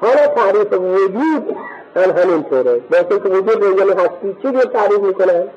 حالا 0.00 0.26
تعریف 0.26 0.72
وجود 0.72 1.56
هم 1.96 2.10
همینطوره. 2.10 2.80
باشه 2.90 3.20
که 3.22 3.28
وجود 3.28 3.64
رو 3.64 3.78
یعنی 3.78 3.90
هستی. 3.90 4.36
چی 4.42 4.48
رو 4.48 4.60
تعریف 4.60 4.98
می‌کنه؟ 4.98 5.48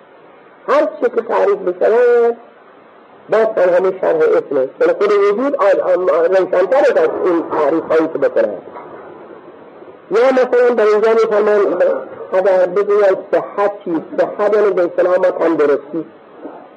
هر 0.68 0.86
چی 0.86 1.10
که 1.16 1.22
تعریف 1.22 1.58
می‌کنه 1.58 1.98
بس 3.32 3.48
هم 3.58 3.74
همین 3.76 4.00
شرح 4.02 4.18
اسمه 4.18 4.70
چون 4.80 4.94
خود 5.00 5.12
وجود 5.12 5.56
روشنتر 6.30 7.02
از 7.02 7.10
این 7.26 7.44
تعریف 7.50 7.84
هایی 7.84 8.08
که 8.14 8.18
بکنه. 8.18 8.58
یا 10.12 10.32
مثلا 10.32 10.70
در 10.76 10.86
اینجا 10.86 11.12
میفرمان 11.14 11.82
اگر 12.34 12.66
بگویم 12.66 13.18
صحت 13.32 13.72
چیست 13.84 14.02
صحت 14.20 14.56
یعنی 14.56 14.72
به 14.72 14.86
اصطلاح 14.86 15.18
ما 15.18 15.32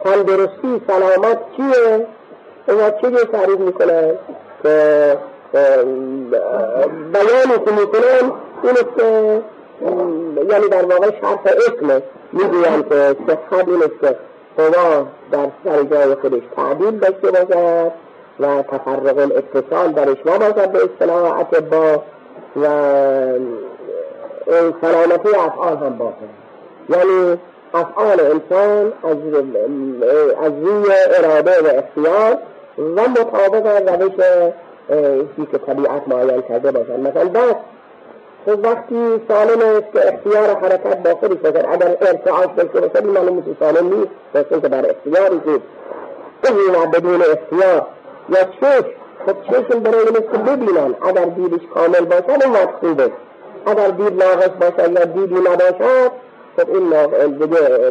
تندرستی 0.05 0.83
سلامت 0.87 1.39
چیه؟ 1.57 2.07
و 2.69 2.91
چی 2.91 3.11
تعریف 3.33 3.59
می‌کنه 3.59 4.19
که 4.63 5.17
بیانی 7.13 7.65
که 7.65 7.71
می‌کنن 7.71 8.33
اینه 8.63 8.81
که 8.97 9.43
یعنی 10.53 10.69
در 10.69 10.85
واقع 10.85 11.11
شرح 11.21 11.41
اسمه 11.45 12.03
می‌گویم 12.33 12.83
که 12.83 13.17
صحت 13.27 13.69
اینه 13.69 13.91
که 14.01 14.17
قوا 14.57 15.07
در 15.33 15.49
سر 15.65 15.83
جای 15.83 16.15
خودش 16.15 16.43
تعدیل 16.57 16.99
داشته 16.99 17.31
باشد 17.31 17.93
و 18.41 18.63
تفرق 18.63 19.19
الاتصال 19.19 19.93
درش 19.93 20.17
باشد 20.25 20.73
به 20.73 20.79
اصطلاح 20.85 21.43
با 21.61 22.03
و 22.57 22.63
سلامتی 24.81 25.29
افعال 25.29 25.77
هم 25.77 25.99
باشد 25.99 26.45
یعنی 26.89 27.39
افعال 27.75 28.21
انسان 28.21 28.93
از, 29.03 29.17
از 30.43 30.53
روی 30.63 30.93
اراده 31.19 31.63
و 31.63 31.79
اختیار 31.79 32.39
و 32.79 33.09
مطابق 33.09 33.89
روش 33.89 34.13
چیزی 35.37 35.49
که 35.53 35.59
طبیعت 35.59 36.09
معین 36.09 36.43
کرده 36.43 36.73
باشد 36.73 36.99
مثلا 37.01 37.25
دست 37.25 37.57
خب 38.47 38.65
وقتی 38.65 39.21
سالم 39.29 39.61
است 39.61 39.93
که 39.93 40.15
اختیار 40.15 40.55
حرکت 40.55 41.03
با 41.03 41.15
خودش 41.15 41.37
باشد 41.37 41.67
اگر 41.73 41.97
ارتعاش 42.01 42.49
داشته 42.57 42.81
باشد 42.81 42.97
این 42.97 43.11
معلوم 43.11 43.43
که 43.43 43.57
سالم 43.61 43.95
نیست 43.95 44.11
باشد 44.35 44.63
که 44.63 44.69
در 44.69 44.91
اختیاری 44.91 45.41
که 45.45 45.61
و 46.79 46.87
بدون 46.87 47.21
اختیار. 47.23 47.87
یا 48.29 48.45
چشم 48.61 48.91
خب 49.27 49.37
چشم 49.51 49.81
برای 49.81 50.05
این 50.05 50.15
که 50.15 50.39
ببینن 50.39 50.95
اگر 51.03 51.25
دیدش 51.25 51.67
کامل 51.75 52.05
باشد 52.05 52.43
این 52.45 52.55
خوبه 52.81 53.11
اگر 53.67 53.89
دید 53.89 54.23
ناقص 54.23 54.51
باشد 54.61 54.93
یا 54.93 55.05
دیدی 55.05 55.35
نباشد 55.35 56.11
خب 56.57 56.75
این 56.75 56.89
دیگه 57.31 57.91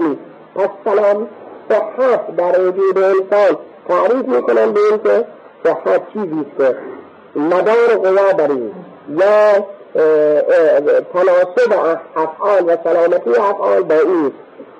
نیست. 0.00 0.20
پس 0.54 0.68
سلام 0.84 1.28
صحت 1.68 2.36
در 2.36 2.60
وجود 2.60 2.98
انسان. 2.98 3.58
تعریف 3.88 4.26
می‌کنن 4.26 4.72
به 4.72 4.80
این 4.90 5.00
که 5.04 5.24
صحت 5.64 6.12
چیزی 6.12 6.46
که 6.58 6.76
مدار 7.36 7.94
قوا 8.02 8.32
بر 8.32 8.50
یا 9.08 9.66
تناسب 11.12 11.72
افعال 12.16 12.64
و 12.66 12.76
سلامتی 12.84 13.30
افعال 13.30 13.82
با 13.82 13.94
این 13.94 14.32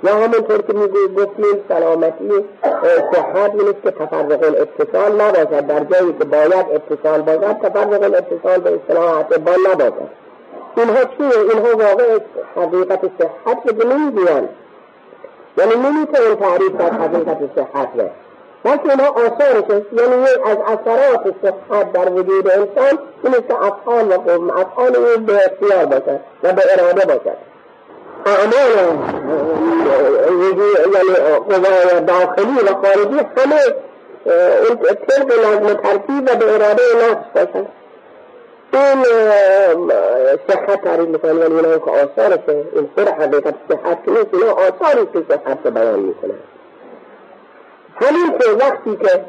یا 0.03 0.15
همونطور 0.15 0.63
که 0.63 0.73
گفتیم 1.17 1.65
سلامتی 1.69 2.45
صحت 3.13 3.51
این 3.55 3.75
که 3.83 3.91
تفرق 3.91 4.55
اتصال 4.61 5.21
نباشد. 5.21 5.67
در 5.67 5.85
جایی 5.85 6.13
که 6.19 6.25
باید 6.25 6.67
اتصال 6.75 7.23
باشد 7.23 7.59
تفرق 7.63 8.03
اتصال 8.15 8.61
به 8.61 8.75
اصطلاح 8.75 9.17
اعتبا 9.17 9.53
نباشد. 9.73 10.24
اینها 10.77 11.05
چیه؟ 11.05 11.41
اینها 11.41 11.77
واقع 11.77 12.19
حقیقت 12.57 13.01
صحت 13.19 13.79
که 13.81 13.87
نمی‌گویند 13.87 14.49
یعنی 15.59 15.75
نمی‌تونن 15.75 16.35
تعریف 16.37 16.81
از 16.81 16.93
حقیقت 16.93 17.39
صحت 17.57 17.89
را 17.97 18.11
بلکه 18.65 18.91
اینها 18.91 19.09
آثارش 19.09 19.83
یعنی 19.93 20.25
از 20.45 20.59
اثرات 20.67 21.35
صحت 21.43 21.93
در 21.93 22.13
وجود 22.13 22.51
انسان 22.51 22.99
این 23.25 23.35
است 23.35 23.49
که 23.49 23.55
افعال 23.55 24.09
و 24.09 24.53
افعال 24.53 24.97
او 24.97 25.21
به 25.27 25.37
اختیار 25.37 25.85
باشد 25.85 26.21
و 26.43 26.53
به 26.53 26.63
اراده 26.73 27.07
باشد 27.07 27.37
اعمال 28.27 28.99
یعنی 30.87 31.15
قضای 31.51 32.01
داخلی 32.01 32.59
و 32.61 32.75
خارجی 32.75 33.19
همه 33.37 33.61
طبق 35.09 35.33
لازم 35.43 35.75
ترتیب 35.75 36.23
و 36.23 36.37
به 36.37 36.55
اراده 36.55 36.83
نفس 37.11 37.47
باشد 37.47 37.84
این 38.79 39.93
صحت 40.49 40.85
تعریف 40.85 41.09
می‌کنن 41.09 41.39
یعنی 41.39 41.55
اینا 41.55 41.79
که 41.79 41.91
آثارشه 41.91 42.65
این 42.75 42.89
خود 42.95 43.09
حقیقت 43.09 43.55
صحت 43.69 44.05
که 44.05 44.11
نیست 44.11 44.27
اینا 44.33 44.53
آثاری 44.53 45.07
که 45.13 45.23
صحت 45.29 45.59
رو 45.65 45.71
بیان 45.71 45.99
می‌کنن. 45.99 46.31
همین 47.97 48.39
که 48.39 48.51
وقتی 48.51 48.97
که 48.97 49.25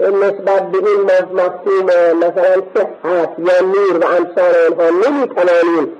نسبت 0.00 0.62
به 0.70 0.78
این 0.78 1.02
مفهوم 1.32 1.86
مثلا 2.18 2.62
صحت 2.74 3.30
یا 3.38 3.60
نور 3.60 3.98
و 4.00 4.06
امثال 4.06 4.54
آنها 4.66 5.10
نمی‌توانیم 5.10 5.92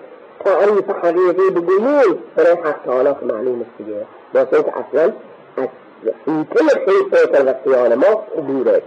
تعریف 0.44 0.90
حقیقی 1.02 1.50
بگوییم 1.50 2.18
برای 2.36 2.52
حق 2.52 2.76
تعالی 2.86 3.14
که 3.20 3.26
معلوم 3.26 3.60
است 3.60 3.70
دیگه. 3.78 4.06
واسه 4.34 4.62
که 4.62 4.72
اصلا 4.78 5.12
از 5.56 5.68
حیطه 6.26 6.64
فکر 7.10 7.44
و 7.46 7.54
خیال 7.64 7.94
ما 7.94 8.24
عبور 8.38 8.68
است. 8.68 8.86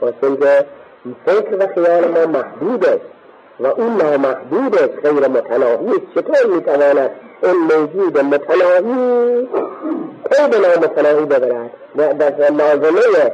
واسه 0.00 0.36
که 0.36 0.66
فکر 1.26 1.56
و 1.56 1.66
خیال 1.74 2.04
ما 2.10 2.26
محدود 2.26 2.86
است. 2.86 3.15
و 3.60 3.66
اون 3.66 3.96
نامحدود 3.96 5.00
غیر 5.02 5.28
متناهی 5.28 5.92
چطور 6.14 6.54
می‌تواند 6.54 7.10
این 7.42 7.56
موجود 7.56 8.18
متناهی 8.18 9.48
پی 10.30 10.48
به 10.50 10.58
نامتناهی 10.58 11.24
ببرد؟ 11.24 11.70
و 11.96 12.14
در 12.14 12.50
لازمه 12.50 13.32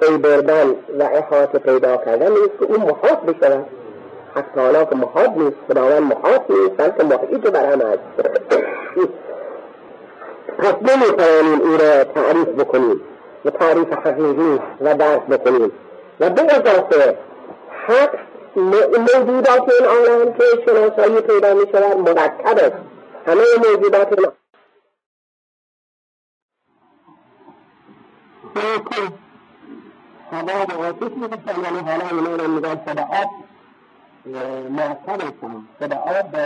پی 0.00 0.16
بردن 0.16 0.70
و 0.98 1.02
احاطه 1.02 1.58
پیدا 1.58 1.96
کردن 1.96 2.28
نیست 2.28 2.58
که 2.60 2.64
اون 2.64 2.80
محاط 2.80 3.18
بشود. 3.18 3.66
حق 4.34 4.44
تعالی 4.54 4.86
که 4.90 4.96
محاط 4.96 5.30
نیست 5.36 5.56
خداوند 5.68 6.02
محاط 6.02 6.40
نیست 6.48 6.76
بلکه 6.76 7.04
محیط 7.04 7.50
بر 7.50 7.72
هم 7.72 7.80
است. 7.80 8.28
پس 10.58 10.74
نمی‌توانیم 10.74 11.60
او 11.60 11.76
را 11.76 12.04
تعریف 12.04 12.48
بکنیم 12.48 13.00
و 13.44 13.50
تعریف 13.50 13.92
حقیقی 13.92 14.60
و 14.80 14.94
درک 14.94 15.26
بکنیم. 15.26 15.72
و 16.20 16.30
به 16.30 16.42
اضافه 16.42 17.16
حق 17.86 18.18
موجودات 18.56 19.68
این 19.80 19.88
عالم 19.88 20.32
که 20.32 20.44
شناسایی 20.66 21.20
پیدا 21.20 21.54
می 21.54 21.66
شود 21.72 21.96
مرکب 21.96 22.58
است. 22.58 22.76
همه 23.26 23.44
موجودات 23.58 24.18
این 24.18 24.30
هوا 30.32 30.66
و 30.66 30.84
آتش 30.84 31.16
می 31.16 31.28
گفتن 31.28 31.62
یعنی 31.62 31.78
حالا 31.78 32.08
اینا 32.10 32.36
رو 32.36 32.48
میگن 32.48 32.80
صداعات 32.86 33.28
مرکب 34.70 35.22
هستن 35.22 35.68
صداعات 35.80 36.26
به 36.26 36.42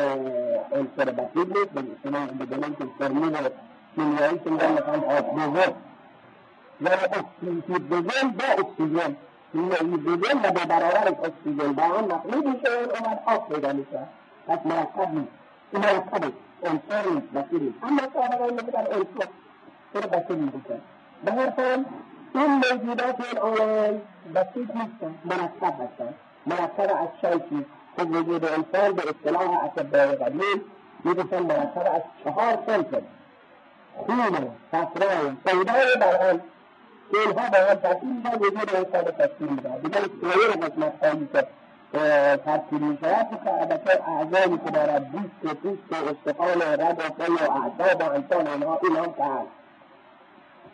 عنصر 0.72 1.10
بسیط 1.10 1.56
نیست. 1.56 1.72
به 2.38 2.46
دلیل 2.46 2.74
که 2.74 2.84
فرمول 2.98 3.48
کیمیایی 3.94 4.38
که 4.38 4.50
میگن 4.50 4.72
مثلا 4.72 5.00
آکسیژن. 5.18 5.72
و 6.80 6.88
اکسیژن 6.88 8.28
با 8.28 8.44
اکسیژن. 8.44 9.16
بدون 9.54 10.44
و 10.44 10.50
به 10.50 10.64
برابر 10.64 11.08
اکسیژن 11.08 11.72
با 11.72 11.82
هم 11.82 12.04
مخلوط 12.04 12.46
میشه 12.46 12.68
اون 12.78 13.18
آب 13.26 13.48
پیدا 13.54 13.72
میشه 13.72 14.06
پس 14.48 14.58
مرکب 14.64 15.14
نیست. 15.14 15.32
این 15.72 15.82
مرکب 15.82 16.32
عنصر 16.64 17.10
نیست 17.10 17.26
بسیط 17.26 17.62
نیست. 17.62 17.78
اما 17.82 18.44
این 18.44 18.54
میگن 18.54 18.78
عنصر 18.78 19.28
چرا 19.92 20.06
بسیط 20.06 20.30
میشه 20.30 20.80
به 21.24 21.32
هر 21.32 21.50
حال 21.50 21.84
این 22.34 22.52
موجودات 22.52 23.16
این 23.28 23.38
عالم 23.38 24.00
بسیط 24.34 24.70
نیستن 24.76 25.14
مرکب 25.24 25.74
هستن. 25.80 26.14
مرکب 26.46 26.96
از 26.96 27.08
شیطی 27.20 27.66
که 27.96 28.02
وجود 28.04 28.44
انسان 28.44 28.92
به 28.92 29.02
اصطلاح 29.08 29.64
اطبای 29.64 30.16
قدیم 30.16 30.62
می‌گفتن 31.04 31.42
مرکب 31.42 31.92
از 31.94 32.02
چهار 32.24 32.58
صنف 32.66 32.86
خون 33.96 34.50
صفرا 34.72 35.32
سودای 35.46 35.96
بر 36.00 36.38
به 37.12 37.60
هم 37.60 37.74
ترتیب 37.74 38.04
میدن 38.04 38.34
وجود 38.34 38.76
انسان 38.76 39.04
رو 39.04 39.10
تشکیل 39.10 39.48
میدن 39.48 39.78
دیگر 39.78 40.00
سایر 40.00 40.50
قسمت 40.50 41.04
هایی 41.04 41.28
که 41.32 41.46
ترتیب 42.44 42.82
می‌شود 42.82 43.26
که 43.44 43.52
البته 43.52 44.02
اعضایی 44.08 44.58
که 44.64 44.70
دارد 44.70 45.12
بیست 45.12 45.44
و 45.44 45.54
پوست 45.54 45.82
و 45.90 45.94
استخوان 45.94 46.58
و 46.58 46.62
رد 46.62 46.98
و 46.98 47.24
پی 47.24 47.32
و 47.32 47.50
اعصاب 47.50 48.00
و 48.00 48.12
انسان 48.12 48.46
اینها 48.46 48.80
این 48.82 48.96
هم 48.96 49.12
که 49.12 49.24
هست. 49.24 49.48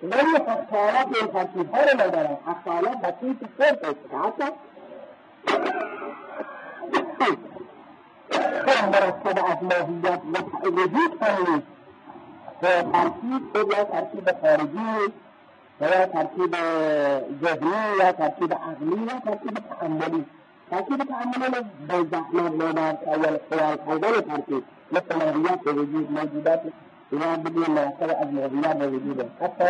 ولی 0.03 0.37
حقالات 0.37 1.07
این 1.23 1.27
ترتیب 1.33 1.75
ها 1.75 1.81
رو 1.81 2.01
ندارد 2.01 2.38
که 2.44 2.70
حتی 2.70 3.35
مرتب 8.92 9.44
از 9.44 9.62
ماهیت 9.62 10.20
و 10.62 10.68
وجود 10.68 11.23
هم 11.23 11.62
و 12.62 12.83
ترتیب 12.83 13.57
یا 13.57 13.85
ترتیب 13.85 14.40
خارجی 14.40 15.12
و 15.81 15.85
یا 15.85 16.07
ترکیب 16.07 16.57
ذهنی 17.43 17.97
یا 17.99 18.13
ترکیب 18.13 18.55
عقلی 18.55 19.01
یا 19.07 19.21
ترکیب 19.25 19.59
تعملی 19.81 20.25
ترکیب 20.71 21.05
تعملی 21.05 21.65
به 21.89 22.07
زحمت 22.11 22.53
و 22.53 22.73
در 22.73 22.97
اول 23.07 23.39
خیال 23.51 23.77
کردن 23.77 24.21
ترکیب 24.21 24.65
مثل 24.93 25.15
ماهیت 25.17 25.61
به 25.61 25.73
وجود 25.73 26.13
موجودات 26.13 26.61
یا 27.13 27.37
بدون 27.37 27.71
مناسب 27.71 28.17
از 28.21 28.29
موضوعات 28.33 28.77
به 28.77 28.89
وجود 28.89 29.31
حتی 29.41 29.65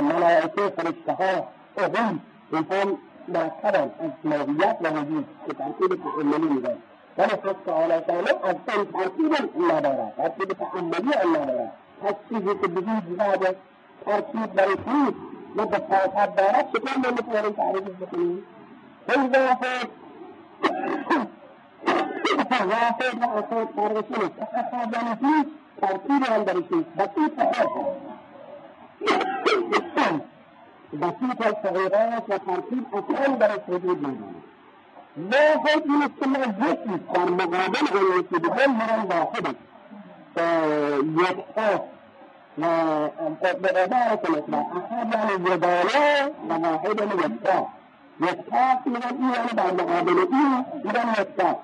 ملائکه 0.00 0.68
فرشته 0.76 1.12
ها 1.12 1.48
اهم 1.78 2.20
انسان 2.52 2.98
مرکبا 3.28 3.78
از 3.78 4.10
موضوعات 4.24 4.76
و 4.82 4.88
وجود 5.00 5.26
که 5.46 5.54
ترکیب 5.54 6.02
تعملی 6.02 6.48
میدن 6.54 6.76
ولی 7.18 7.30
خود 7.42 7.56
تعالی 7.66 7.94
شانه 8.06 8.30
أصلا 8.44 8.84
ترکیب 8.84 9.32
ندارد 9.72 10.14
ترکیب 10.16 10.52
تعملی 10.52 11.08
ندارد 11.08 11.72
پس 12.02 12.14
بدون 12.30 13.02
جواب 13.18 13.56
برای 14.54 14.76
چیز 14.76 15.14
و 15.56 15.66
به 15.66 15.78
طاقت 15.78 16.36
دارد 16.36 16.68
چطور 16.72 16.96
ما 16.96 17.10
می‌توانیم 17.10 17.52
تعریف 17.52 17.82
بکنیم 17.82 18.44
این 19.08 19.22
واحد 19.22 19.90
واحد 22.50 23.18
و 23.20 23.24
اصلا 23.24 23.66
فرقش 23.66 24.04
نیست 24.10 24.38
اصلا 24.52 24.80
یعنی 24.92 25.16
هیچ 25.20 25.46
ترکیب 25.80 26.22
هم 26.22 26.44
درش 26.44 26.64
نیست 26.70 26.88
بسیط 26.98 27.32
بسیط 31.02 31.46
الصغیرات 31.46 32.24
و 32.28 32.38
ترکیب 32.38 32.86
اصلا 32.94 33.36
درش 33.36 33.60
وجود 33.68 34.06
ندارد 34.06 34.42
واحد 35.16 35.82
که 36.20 36.26
ما 36.26 36.38
یکی 36.38 37.00
در 37.14 37.24
مقابل 37.24 37.86
اون 37.92 38.20
یکی 38.20 38.38
دیگر 38.38 38.66
مرم 38.66 39.06
واحد 39.06 39.56
یکتا 42.58 43.10
و 43.42 43.54
به 43.62 43.68
عبارت 43.68 44.30
مطلق 44.30 44.66
احد 44.90 45.14
یعنی 45.14 45.54
یگانه 45.54 46.32
و 46.48 46.52
واحد 46.52 47.00
یعنی 47.00 47.22
این 49.06 49.46
در 49.56 49.72
مقابل 49.72 50.18
این 50.18 50.64
یکتا 51.10 51.58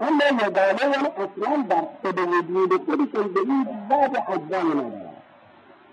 اما 0.00 0.24
یگانه 0.46 0.82
یعنی 0.82 1.06
اصلا 1.06 1.64
در 1.68 1.82
خود 2.02 2.18
وجود 2.50 3.34
به 3.34 3.40
این 3.40 3.66
باب 3.88 4.16
اجزایی 4.28 4.74
ندارد 4.74 5.16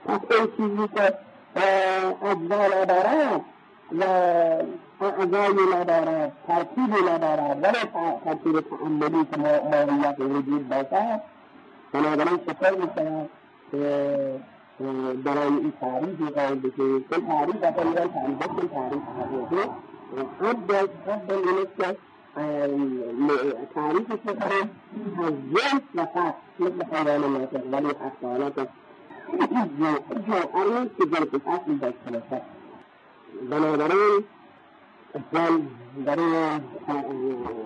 پس 0.06 0.19
این 0.38 0.47
چیزی 0.58 0.88
که 0.95 1.13
اجزا 2.21 2.67
ندارد 2.67 3.41
و 3.91 4.03
اعضایی 5.01 5.75
ندارد 5.75 6.32
ترکیبی 6.47 7.01
ندارد 7.12 7.63
ولی 7.63 7.77
ترکیب 8.25 8.60
تعملی 8.62 9.25
که 9.25 9.38
موقعیت 9.38 10.19
وجود 10.19 10.69
باشد 10.69 11.21
بنابراین 11.93 12.38
چطور 12.38 12.71
می‌شود 12.71 13.29
برای 15.23 15.47
این 15.47 15.73
تعریفی 15.81 16.25
قائل 16.25 16.55
بشید 16.55 17.05
چون 17.09 17.27
تعریف 17.27 17.55
اصلا 17.63 17.83
میگن 17.83 18.07
تعریف 18.07 18.47
کن 18.47 18.67
تعریف 18.67 19.03
حقیقی 19.19 19.69
حد 20.41 20.71
حد 21.07 21.31
این 21.31 21.67
که 21.77 21.97
تعریفش 23.75 24.19
می‌کنه 24.25 24.69
از 25.25 25.33
جنس 25.53 26.07
خاص 26.13 26.33
مثل 26.59 26.86
حیوان 26.95 27.31
ناطق 27.38 27.63
ولی 27.71 27.88
حیوانات 28.21 28.67
جوهر 30.27 30.79
نیست 30.79 30.97
که 30.97 31.05
جنس 31.05 31.41
اصلی 31.47 31.75
داشته 31.77 32.12
باشد 32.12 32.41
بنابراین 33.49 34.23
اسلام 35.15 35.67
برای 36.05 36.59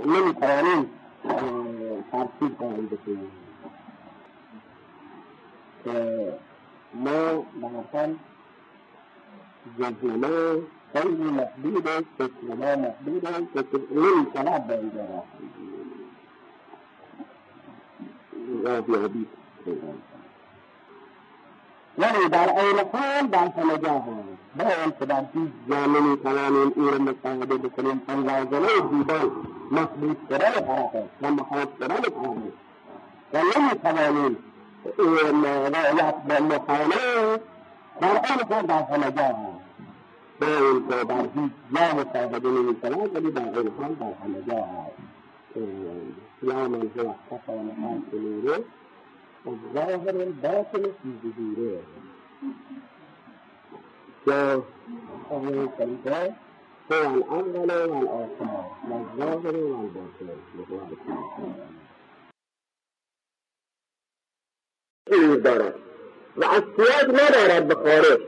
نمی‌توانیم 0.05 0.89
ترتیب 2.11 2.57
قائل 2.59 2.85
بشیم 2.85 3.19
که 3.21 3.46
ما 6.93 7.45
مثلا 7.61 8.15
جزمه 9.79 10.61
خیلی 10.93 11.23
محدود 11.23 11.87
است 11.87 12.05
تسلیما 12.19 12.75
محدود 12.75 13.25
است 13.25 13.53
که 13.71 13.79
نمی‌تواند 13.91 14.67
به 14.67 14.77
اینجا 14.77 15.05
راه 15.05 15.23
ولی 21.97 22.29
در 22.29 22.49
عین 22.49 22.79
حال 22.93 23.27
در 23.27 23.47
همه 23.47 23.77
جا 23.77 23.99
هست. 23.99 24.37
با 24.57 24.65
آنکه 24.83 25.05
در 25.05 25.23
هیچ 25.33 25.51
جا 25.69 25.85
نمی‌توانیم 25.85 26.73
او 26.75 26.89
را 26.89 26.97
مشاهده 26.97 27.57
بکنیم 27.57 28.01
لازمه 28.07 28.67
دیدن 28.91 29.31
محدود 29.71 30.17
شدن 30.29 30.51
طرفه 30.51 31.03
و 31.21 31.31
محاط 31.31 31.69
شدن 31.79 31.95
طرفه 31.95 32.53
و 33.33 33.37
نمی‌توانیم 33.37 34.37
رعایت 34.97 36.15
به 36.28 36.39
مخانه 36.39 37.39
در 38.02 38.08
آن 38.08 38.43
حال 38.50 38.65
در 38.65 38.84
همه 38.84 39.12
جا 39.12 39.23
هست 39.23 39.67
با 40.39 40.47
اینکه 40.47 41.04
در 41.04 41.21
هیچ 41.21 41.52
جا 41.73 41.95
مشاهده 41.95 42.50
نمی‌تواند 42.50 43.15
ولی 43.15 43.32
در 43.32 43.60
این 43.60 43.71
حال 43.80 43.93
در 43.93 44.13
همه 44.23 44.41
جا 44.47 44.56
هست 44.56 44.97
یا 46.43 46.67
من 46.67 46.91
هو 46.97 47.10
اختفى 47.10 47.52
مقام 47.52 48.04
نوره 48.13 48.63
الظاهر 49.47 50.15
الباطن 50.21 50.82
في 50.82 51.10
ظهوره 51.23 51.80
فهو 54.26 55.67
كالباب 55.78 56.34
هو 56.91 56.95
الأول 57.34 57.71
والآخر 57.71 58.65
والظاهر 58.89 59.56
والباطن 59.56 60.30
چیز 65.09 65.43
دارد 65.43 65.75
و 66.37 66.45
اصلیت 66.45 67.09
ندارد 67.09 67.67
به 67.67 67.75
خارج. 67.75 68.19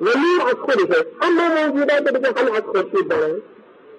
و 0.00 0.04
نور 0.04 0.48
از 0.48 0.54
خودشه 0.54 1.06
اما 1.22 1.42
موجودات 1.48 2.14
دیگه 2.14 2.28
هم 2.28 2.52
از 2.52 2.62
خورشید 2.62 3.08
دارد 3.08 3.42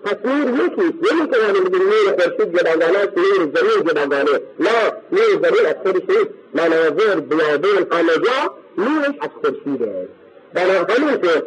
پس 0.03 0.15
نور 0.25 0.65
یکی 0.65 0.81
نمی‌توانیم 0.81 1.63
بگیم 1.63 1.81
نور 1.81 2.15
خورشید 2.19 2.57
جداگانه 2.59 2.97
است 2.97 3.17
نور 3.17 3.37
زمین 3.37 3.87
جداگانه 3.87 4.41
نه 4.59 4.93
نور 5.11 5.31
زمین 5.43 5.65
از 5.65 5.75
خودش 5.83 6.01
نیست. 6.09 6.29
مناظر 6.53 7.19
بیابون 7.19 7.87
همه 7.91 8.13
جا 8.13 8.53
نورش 8.77 9.15
از 9.21 9.29
خورشیده 9.41 10.07
بنابراین 10.53 11.21
که 11.21 11.43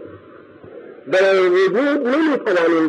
در 1.13 1.41
وجود 1.41 2.07
نمی‌توانیم 2.07 2.89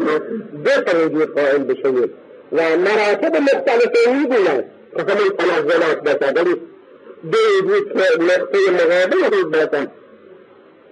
دو 0.63 0.81
تا 0.85 1.05
وجود 1.05 1.35
قائل 1.35 1.63
بشویم. 1.63 2.09
و 2.51 2.77
مراتب 2.77 3.35
مختلفه 3.35 4.13
می‌گویند 4.13 4.65
که 4.95 5.03
همین 5.03 5.29
تنزلات 5.37 6.03
باشد. 6.03 6.37
ولی 6.37 6.55
دو 7.31 7.37
وجود 7.63 7.93
که 7.93 8.23
نقطه 8.23 8.57
مقابل 8.71 9.35
رو 9.35 9.49
باشد 9.49 9.87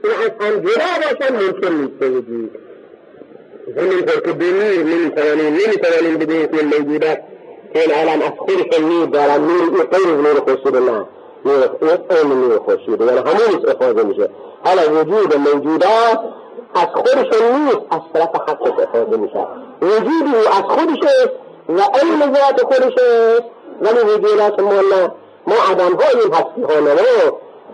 این 0.04 0.12
از 0.14 0.32
هم 0.40 0.60
جدا 0.60 0.92
باشد 1.02 1.34
ممکن 1.34 1.74
نیست 1.74 2.02
وجود 2.02 2.52
همینطور 3.78 4.22
که 4.22 4.32
بنور 4.32 4.84
نمی‌توانیم 4.84 5.54
نمی‌توانیم 5.54 6.18
بدون 6.18 6.36
اسم 6.36 6.66
موجودات 6.66 7.18
که 7.74 7.82
این 7.82 7.92
عالم 7.92 8.22
از 8.22 8.32
خودشون 8.38 8.90
نور 8.90 9.08
دارن 9.08 9.42
نور 9.42 9.62
این 9.62 9.84
غیر 9.84 10.08
نور 10.08 10.40
خورشید 10.40 10.76
نه 10.76 11.06
نور 11.46 12.00
این 12.10 12.28
نور 12.28 12.60
خورشید 12.60 13.02
یعنی 13.02 13.18
همونش 13.18 13.66
افاظه 13.68 14.04
میشه 14.04 14.30
حالا 14.64 15.02
وجود 15.02 15.38
موجودات 15.38 16.20
از 16.76 16.88
خودشون 16.94 17.66
نیست 17.66 17.82
از 17.92 18.02
طرف 18.14 18.36
حقش 18.36 18.80
افاظه 18.84 19.18
میشه 19.18 19.48
وجودی 19.82 20.36
از 20.48 20.64
خودشه 20.64 21.32
و 21.70 21.82
علم 21.82 22.34
ذات 22.34 22.64
خودشه 22.64 23.40
ولی 23.82 24.14
وجودات 24.14 24.60
نه 24.60 25.12
ما 25.48 25.56
عدم 25.72 25.96
هاییم 25.96 26.34
هستی 26.34 26.62
ها 26.62 26.80
نه 26.80 26.96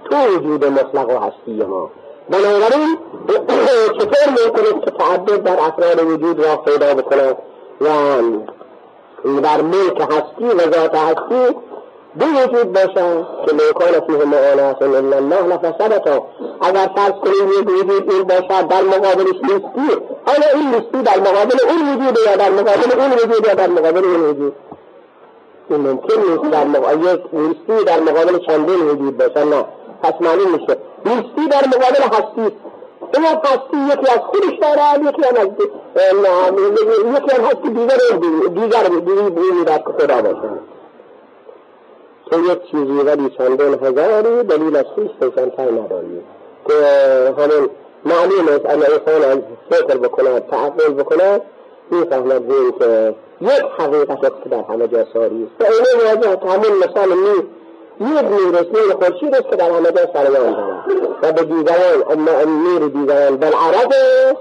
تو 0.10 0.36
وجود 0.36 0.66
مطلق 0.66 1.10
و 1.10 1.20
هستی 1.20 1.66
ما. 1.66 1.90
بنابراین 2.30 2.98
چطور 4.00 4.28
ممکن 4.30 4.80
که 4.86 4.92
تعدد 4.92 5.44
در 5.44 5.60
افراد 5.60 6.04
وجود 6.04 6.46
را 6.46 6.56
پیدا 6.56 6.94
بکند 6.94 7.38
و 7.82 7.88
در 9.42 9.62
ملک 9.62 10.02
هستی 10.02 10.46
و 10.46 10.72
ذات 10.72 10.96
هستی 10.96 11.56
دو 12.20 12.26
وجود 12.26 12.74
باشد 12.74 13.28
که 13.46 13.54
میکان 13.54 14.00
فیه 14.08 14.26
معانات 14.26 14.82
الا 14.82 15.18
الله 15.18 15.42
لفسدتا 15.42 16.26
اگر 16.62 16.90
فرض 16.96 17.12
کنیم 17.12 17.50
یک 17.60 17.70
وجود 17.70 18.12
این 18.12 18.24
باشد 18.24 18.68
در 18.68 18.82
مقابلش 18.82 19.36
نیستی 19.44 20.02
حالا 20.26 20.48
این 20.56 20.68
نیستی 20.68 21.02
در 21.04 21.20
مقابل 21.20 21.58
اون 21.70 21.94
وجود 21.94 22.18
یا 22.28 22.36
در 22.36 22.50
مقابل 22.50 23.00
اون 23.02 23.12
وجود 23.12 23.48
یا 23.48 23.54
در 23.54 23.68
مقابل 23.68 24.06
اون 24.06 24.30
وجود؟ 24.30 24.54
این 25.70 25.82
ممکن 25.82 26.22
نیست 26.22 26.52
در 26.52 26.64
مقابل 26.66 27.18
نیستی 27.34 27.86
در 27.86 28.00
مقابل 28.00 28.38
چندین 28.48 28.90
وجود 28.90 29.18
باشد 29.18 29.38
نه. 29.38 29.66
پس 30.04 30.14
معلوم 30.22 30.52
میشه. 30.52 30.78
نیستی 31.06 31.48
در 31.52 31.68
مقابل 31.68 32.02
هستی. 32.16 32.56
این 33.14 33.26
هستی 33.26 33.78
یکی 33.94 34.12
از 34.12 34.20
خودش 34.20 34.60
دارد 34.62 35.02
یکی 35.02 35.26
از 35.26 35.48
یکی 37.16 37.36
هم 37.36 37.44
هستی 37.46 37.70
دیگر 37.70 37.98
دیگر 38.50 38.84
دیگر 38.84 39.78
که 39.78 39.92
خدا 39.98 40.22
باشد 40.22 40.60
تو 42.32 42.40
یک 42.40 42.64
چیزی 42.72 43.02
ولی 43.06 43.30
چندین 43.30 43.74
هزاری 43.74 44.44
دلیل 44.44 44.76
از 44.76 44.86
خویش 44.96 45.12
روشنتر 45.22 45.72
نداری. 45.72 46.22
که 46.68 46.74
همین 47.38 47.70
معلوم 48.06 48.48
است 48.48 48.66
اگر 48.66 48.94
انسان 48.94 49.32
از 49.32 49.38
فکر 49.70 49.98
بکند 49.98 50.48
تعقل 50.48 50.94
بکند 50.94 51.42
می‌فهمد 51.92 52.48
که 52.80 53.16
یک 53.42 53.64
حقیقت 53.78 54.24
است 54.24 54.44
که 54.44 54.50
در 54.50 54.64
همه 54.70 54.88
جا 54.88 55.06
ساری 55.14 55.44
است. 55.44 55.62
و 55.62 55.74
اینه 55.74 56.14
واضح 56.14 56.36
که 56.36 56.50
همین 56.50 56.72
مثال 56.78 57.10
نیست 57.10 57.48
یک 58.00 58.32
نورش 58.32 58.66
نور 58.74 58.96
خورشید 58.96 59.36
است 59.36 59.50
که 59.50 59.56
در 59.56 59.72
همه 59.72 59.92
جا 59.92 60.14
سریان 60.14 60.52
دارد. 60.52 60.86
و 61.22 61.32
به 61.32 61.44
دیگران 61.44 62.30
نور 62.48 62.88
دیگران 62.88 63.38
بالعرض 63.38 64.36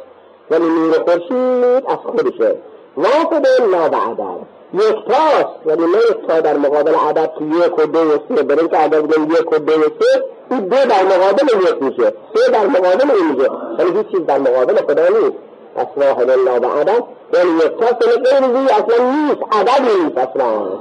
ولی 0.50 0.64
نور 0.68 0.92
خورشید 0.92 1.84
از 1.88 1.98
خودشه. 1.98 2.56
واحد 2.96 3.46
لا 3.72 3.88
بعدد 3.88 4.56
یکتاست 4.74 5.66
ولی 5.66 5.82
نه 5.82 5.98
یکتا 6.10 6.40
در 6.40 6.56
مقابل 6.56 6.94
عدد 6.94 7.30
که 7.38 7.44
یک 7.44 7.78
و 7.78 7.86
دو 7.86 7.98
و 7.98 8.18
سه. 8.28 8.42
برای 8.42 8.68
که 8.68 8.76
عدد 8.76 9.06
بگیم 9.06 9.30
یک 9.30 9.52
و 9.52 9.58
دو 9.58 9.72
و 9.72 9.84
سه 10.00 10.24
این 10.50 10.60
دو 10.60 10.76
در 10.76 11.02
مقابل 11.02 11.68
یک 11.68 11.82
میشه. 11.82 12.12
سه 12.34 12.52
در 12.52 12.66
مقابل 12.66 13.10
این 13.10 13.32
میشه. 13.32 13.50
ولی 13.78 13.98
هیچ 13.98 14.06
چیز 14.06 14.26
در 14.26 14.38
مقابل 14.38 14.76
خدا 14.76 15.08
نیست. 15.08 15.36
پس 15.76 15.86
واحد 15.96 16.30
لا 16.30 16.58
بعدد 16.58 17.02
یکتاست 17.32 18.02
ولی 18.02 18.16
غیر 18.24 18.44
اصلا 18.70 19.10
نیست 19.10 19.42
عددی 19.52 20.04
نیست 20.04 20.18
اصلا 20.18 20.78